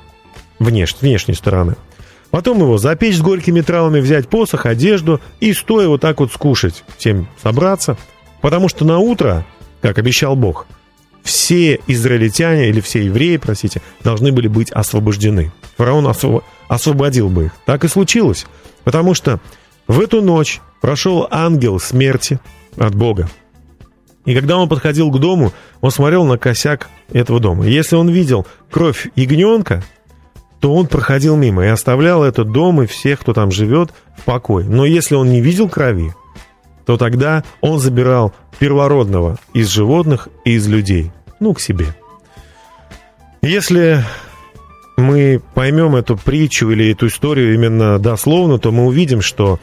внеш, 0.59 0.97
внешней 1.01 1.35
стороны. 1.35 1.77
Потом 2.31 2.59
его 2.59 2.79
запечь 2.79 3.17
с 3.17 3.21
горькими 3.21 3.61
травами, 3.61 4.01
взять 4.01 4.29
посох, 4.29 4.67
одежду 4.67 5.21
и 5.39 5.53
стоя 5.53 5.87
вот 5.87 6.01
так 6.01 6.19
вот 6.19 6.33
скушать, 6.33 6.83
всем 6.99 7.29
собраться. 7.41 7.97
Потому 8.41 8.69
что 8.69 8.85
на 8.85 8.99
утро, 8.99 9.47
как 9.81 9.99
обещал 9.99 10.35
Бог, 10.35 10.67
все 11.23 11.81
израильтяне 11.87 12.69
или 12.71 12.81
все 12.81 13.05
евреи, 13.05 13.37
простите, 13.37 13.83
должны 14.03 14.33
были 14.33 14.49
быть 14.49 14.73
освобождены. 14.73 15.53
Фараон 15.77 16.13
освободил 16.69 17.29
бы 17.29 17.47
их. 17.47 17.53
Так 17.67 17.85
и 17.85 17.89
случилось. 17.89 18.47
Потому 18.83 19.15
что 19.15 19.41
в 19.87 20.01
эту 20.01 20.23
ночь 20.23 20.61
прошел 20.81 21.27
ангел 21.31 21.79
смерти 21.79 22.39
от 22.77 22.95
Бога. 22.95 23.29
И 24.25 24.35
когда 24.35 24.57
он 24.57 24.69
подходил 24.69 25.11
к 25.11 25.19
дому, 25.19 25.53
он 25.81 25.91
смотрел 25.91 26.25
на 26.25 26.39
косяк 26.39 26.89
этого 27.13 27.41
дома. 27.41 27.67
если 27.67 27.97
он 27.97 28.09
видел 28.09 28.47
кровь 28.71 29.09
ягненка, 29.15 29.85
то 30.61 30.75
он 30.75 30.87
проходил 30.87 31.37
мимо 31.37 31.65
и 31.65 31.69
оставлял 31.69 32.25
этот 32.25 32.51
дом 32.51 32.81
и 32.81 32.87
всех, 32.87 33.21
кто 33.21 33.35
там 33.35 33.51
живет, 33.51 33.93
в 34.17 34.23
покой. 34.23 34.65
Но 34.65 34.87
если 34.87 35.15
он 35.15 35.29
не 35.29 35.43
видел 35.43 35.69
крови, 35.69 36.15
то 36.87 36.97
тогда 36.97 37.45
он 37.61 37.79
забирал 37.79 38.33
первородного 38.59 39.39
из 39.53 39.69
животных 39.69 40.29
и 40.45 40.53
из 40.53 40.67
людей, 40.67 41.13
ну, 41.39 41.53
к 41.53 41.61
себе. 41.61 41.95
Если 43.43 44.03
мы 44.97 45.41
поймем 45.55 45.97
эту 45.97 46.17
притчу 46.17 46.71
или 46.71 46.93
эту 46.93 47.09
историю 47.09 47.55
именно 47.55 47.99
дословно, 47.99 48.59
то 48.59 48.71
мы 48.71 48.87
увидим, 48.87 49.21
что 49.21 49.59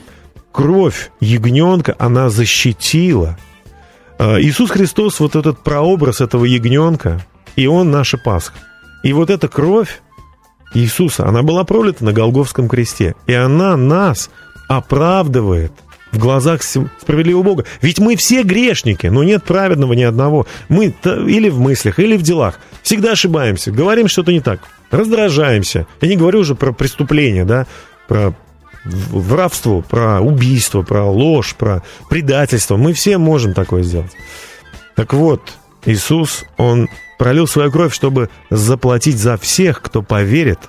кровь 0.51 1.11
ягненка, 1.19 1.95
она 1.97 2.29
защитила. 2.29 3.37
А, 4.19 4.39
Иисус 4.41 4.69
Христос, 4.71 5.19
вот 5.19 5.35
этот 5.35 5.59
прообраз 5.63 6.21
этого 6.21 6.45
ягненка, 6.45 7.25
и 7.55 7.67
Он 7.67 7.91
наша 7.91 8.17
Пасха. 8.17 8.59
И 9.03 9.13
вот 9.13 9.29
эта 9.29 9.47
кровь 9.47 10.01
Иисуса, 10.73 11.27
она 11.27 11.43
была 11.43 11.63
пролита 11.63 12.05
на 12.05 12.13
Голговском 12.13 12.67
кресте, 12.67 13.15
и 13.25 13.33
она 13.33 13.75
нас 13.77 14.29
оправдывает 14.67 15.71
в 16.11 16.17
глазах 16.17 16.61
справедливого 16.63 17.43
Бога. 17.43 17.65
Ведь 17.81 17.99
мы 17.99 18.15
все 18.15 18.43
грешники, 18.43 19.07
но 19.07 19.23
нет 19.23 19.43
праведного 19.43 19.93
ни 19.93 20.03
одного. 20.03 20.45
Мы 20.69 20.93
или 21.05 21.49
в 21.49 21.59
мыслях, 21.59 21.99
или 21.99 22.17
в 22.17 22.21
делах 22.21 22.59
всегда 22.83 23.11
ошибаемся, 23.11 23.71
говорим 23.71 24.07
что-то 24.07 24.31
не 24.31 24.41
так, 24.41 24.61
раздражаемся. 24.89 25.87
Я 26.01 26.07
не 26.07 26.17
говорю 26.17 26.39
уже 26.39 26.55
про 26.55 26.71
преступления, 26.71 27.45
да, 27.45 27.65
про 28.07 28.33
воровство, 28.83 29.81
про 29.81 30.21
убийство, 30.21 30.81
про 30.81 31.05
ложь, 31.05 31.55
про 31.55 31.83
предательство. 32.09 32.77
Мы 32.77 32.93
все 32.93 33.17
можем 33.17 33.53
такое 33.53 33.83
сделать. 33.83 34.11
Так 34.95 35.13
вот, 35.13 35.41
Иисус, 35.85 36.43
Он 36.57 36.89
пролил 37.17 37.47
свою 37.47 37.71
кровь, 37.71 37.93
чтобы 37.93 38.29
заплатить 38.49 39.17
за 39.17 39.37
всех, 39.37 39.81
кто 39.81 40.01
поверит 40.01 40.59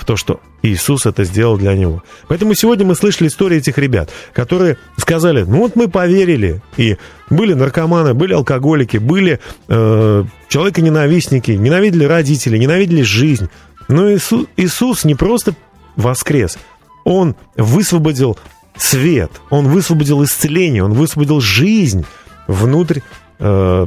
в 0.00 0.06
то, 0.06 0.16
что 0.16 0.40
Иисус 0.62 1.04
это 1.04 1.24
сделал 1.24 1.58
для 1.58 1.74
него. 1.74 2.02
Поэтому 2.26 2.54
сегодня 2.54 2.86
мы 2.86 2.94
слышали 2.94 3.28
истории 3.28 3.58
этих 3.58 3.76
ребят, 3.76 4.08
которые 4.32 4.78
сказали, 4.96 5.42
ну 5.42 5.58
вот 5.58 5.76
мы 5.76 5.88
поверили, 5.88 6.62
и 6.78 6.96
были 7.28 7.52
наркоманы, 7.52 8.14
были 8.14 8.32
алкоголики, 8.32 8.96
были 8.96 9.40
э, 9.68 10.24
человека-ненавистники, 10.48 11.50
ненавидели 11.50 12.04
родителей, 12.04 12.58
ненавидели 12.58 13.02
жизнь. 13.02 13.50
Но 13.88 14.10
Иисус, 14.10 14.46
Иисус 14.56 15.04
не 15.04 15.14
просто 15.14 15.54
воскрес, 15.96 16.58
он 17.04 17.36
высвободил 17.56 18.38
свет, 18.78 19.30
он 19.50 19.68
высвободил 19.68 20.24
исцеление, 20.24 20.82
он 20.82 20.94
высвободил 20.94 21.40
жизнь 21.40 22.06
внутрь 22.48 23.00
э, 23.38 23.86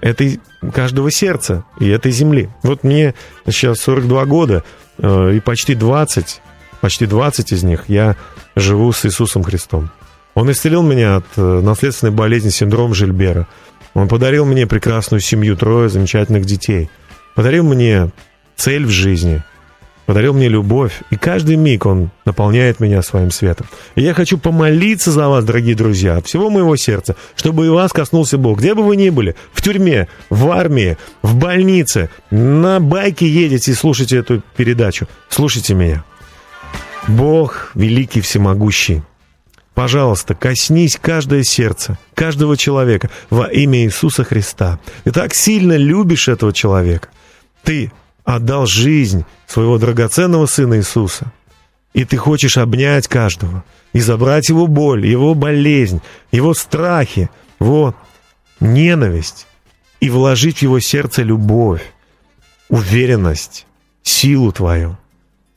этой 0.00 0.40
каждого 0.72 1.10
сердца 1.10 1.64
и 1.80 1.88
этой 1.88 2.12
земли. 2.12 2.48
Вот 2.62 2.82
мне 2.82 3.14
сейчас 3.46 3.80
42 3.80 4.24
года, 4.24 4.64
и 4.98 5.40
почти 5.40 5.74
20, 5.74 6.40
почти 6.80 7.06
20 7.06 7.52
из 7.52 7.62
них 7.62 7.84
я 7.88 8.16
живу 8.56 8.92
с 8.92 9.04
Иисусом 9.06 9.42
Христом. 9.42 9.90
Он 10.34 10.50
исцелил 10.50 10.82
меня 10.82 11.16
от 11.16 11.26
э, 11.36 11.60
наследственной 11.60 12.12
болезни 12.12 12.50
синдром 12.50 12.94
Жильбера. 12.94 13.46
Он 13.94 14.08
подарил 14.08 14.44
мне 14.44 14.66
прекрасную 14.66 15.20
семью, 15.20 15.56
трое 15.56 15.88
замечательных 15.88 16.44
детей. 16.44 16.90
Подарил 17.36 17.64
мне 17.64 18.10
цель 18.56 18.84
в 18.84 18.90
жизни– 18.90 19.42
подарил 20.06 20.34
мне 20.34 20.48
любовь, 20.48 21.02
и 21.10 21.16
каждый 21.16 21.56
миг 21.56 21.86
Он 21.86 22.10
наполняет 22.24 22.80
меня 22.80 23.02
своим 23.02 23.30
светом. 23.30 23.66
И 23.94 24.02
я 24.02 24.14
хочу 24.14 24.38
помолиться 24.38 25.10
за 25.10 25.28
вас, 25.28 25.44
дорогие 25.44 25.74
друзья, 25.74 26.16
от 26.16 26.26
всего 26.26 26.50
моего 26.50 26.76
сердца, 26.76 27.16
чтобы 27.36 27.66
и 27.66 27.70
вас 27.70 27.92
коснулся 27.92 28.38
Бог, 28.38 28.58
где 28.58 28.74
бы 28.74 28.82
вы 28.82 28.96
ни 28.96 29.10
были, 29.10 29.34
в 29.52 29.62
тюрьме, 29.62 30.08
в 30.30 30.50
армии, 30.50 30.96
в 31.22 31.36
больнице, 31.36 32.10
на 32.30 32.80
байке 32.80 33.26
едете 33.26 33.72
и 33.72 33.74
слушайте 33.74 34.16
эту 34.16 34.42
передачу, 34.56 35.08
слушайте 35.28 35.74
меня. 35.74 36.04
Бог 37.06 37.70
великий 37.74 38.20
всемогущий. 38.20 39.02
Пожалуйста, 39.74 40.34
коснись 40.34 40.98
каждое 41.00 41.42
сердце, 41.42 41.98
каждого 42.14 42.56
человека 42.56 43.10
во 43.28 43.46
имя 43.46 43.84
Иисуса 43.84 44.22
Христа. 44.22 44.78
Ты 45.02 45.10
так 45.10 45.34
сильно 45.34 45.76
любишь 45.76 46.28
этого 46.28 46.52
человека. 46.52 47.08
Ты 47.64 47.90
отдал 48.24 48.66
жизнь 48.66 49.24
своего 49.46 49.78
драгоценного 49.78 50.46
Сына 50.46 50.78
Иисуса. 50.78 51.32
И 51.92 52.04
ты 52.04 52.16
хочешь 52.16 52.58
обнять 52.58 53.06
каждого 53.06 53.64
и 53.92 54.00
забрать 54.00 54.48
его 54.48 54.66
боль, 54.66 55.06
его 55.06 55.34
болезнь, 55.34 56.00
его 56.32 56.54
страхи, 56.54 57.30
его 57.60 57.94
ненависть 58.60 59.46
и 60.00 60.10
вложить 60.10 60.58
в 60.58 60.62
его 60.62 60.80
сердце 60.80 61.22
любовь. 61.22 61.82
уверенность, 62.70 63.66
силу 64.02 64.50
Твою. 64.50 64.96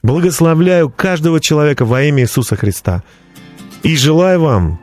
Благословляю 0.04 0.90
каждого 0.90 1.40
человека 1.40 1.86
во 1.86 2.04
имя 2.04 2.24
Иисуса 2.24 2.56
Христа. 2.56 3.02
И 3.82 3.96
желаю 3.96 4.42
вам, 4.42 4.80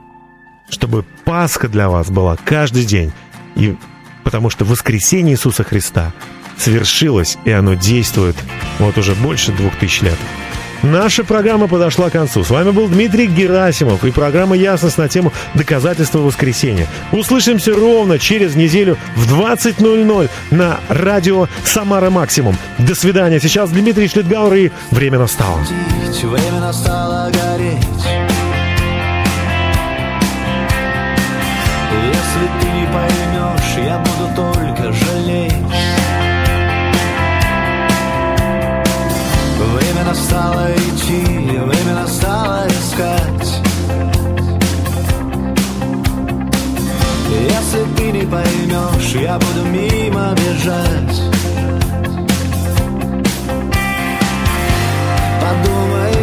чтобы 0.71 1.05
Пасха 1.25 1.69
для 1.69 1.89
вас 1.89 2.11
была 2.11 2.37
каждый 2.37 2.85
день. 2.85 3.13
И 3.55 3.77
потому 4.25 4.51
что 4.51 4.65
воскресение 4.65 5.35
Иисуса 5.35 5.63
Христа 5.65 6.13
свершилось, 6.59 7.39
и 7.45 7.51
оно 7.51 7.75
действует 7.75 8.37
вот 8.79 8.99
уже 8.99 9.15
больше 9.15 9.53
двух 9.53 9.77
тысяч 9.77 10.03
лет. 10.03 10.19
Наша 10.85 11.25
программа 11.25 11.67
подошла 11.67 12.11
к 12.11 12.13
концу. 12.13 12.45
С 12.45 12.51
вами 12.51 12.71
был 12.71 12.89
Дмитрий 12.89 13.27
Герасимов 13.27 14.05
и 14.05 14.11
программа 14.11 14.55
«Ясность» 14.55 14.99
на 14.99 15.09
тему 15.09 15.33
«Доказательства 15.55 16.19
воскресения». 16.19 16.87
Услышимся 17.11 17.73
ровно 17.73 18.19
через 18.19 18.55
неделю 18.55 18.99
в 19.17 19.33
20.00 19.33 20.31
на 20.51 20.81
радио 20.91 21.49
«Самара 21.65 22.11
Максимум». 22.11 22.59
До 22.79 22.95
свидания. 22.95 23.41
Сейчас 23.41 23.71
Дмитрий 23.71 24.09
Шлитгауэр 24.09 24.55
и 24.55 24.71
«Время 24.91 25.19
настало». 25.19 25.61
Время 26.23 26.61
настало 26.61 27.31
гореть. 27.31 27.79
Если 32.13 32.47
ты 32.61 32.67
не 32.67 32.87
поймешь, 32.87 33.87
я 33.87 33.99
буду 33.99 34.35
только 34.35 34.93
жалеть. 34.93 36.04
Настало 40.15 40.69
идти, 40.73 41.25
время 41.59 41.95
настало 41.95 42.67
искать. 42.69 43.61
Если 47.31 47.85
ты 47.97 48.13
не 48.13 48.25
поймешь, 48.25 49.15
я 49.21 49.39
буду 49.39 49.65
мимо 49.71 50.33
бежать. 50.37 51.21
Подумай 55.41 56.14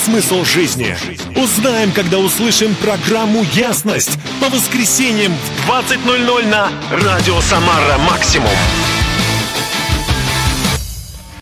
смысл 0.00 0.44
жизни? 0.44 0.96
Узнаем, 1.36 1.92
когда 1.92 2.18
услышим 2.18 2.74
программу 2.76 3.44
«Ясность» 3.52 4.18
по 4.40 4.48
воскресеньям 4.48 5.32
в 5.32 5.70
20.00 5.70 6.46
на 6.46 6.70
«Радио 6.90 7.40
Самара 7.40 7.98
Максимум». 7.98 8.50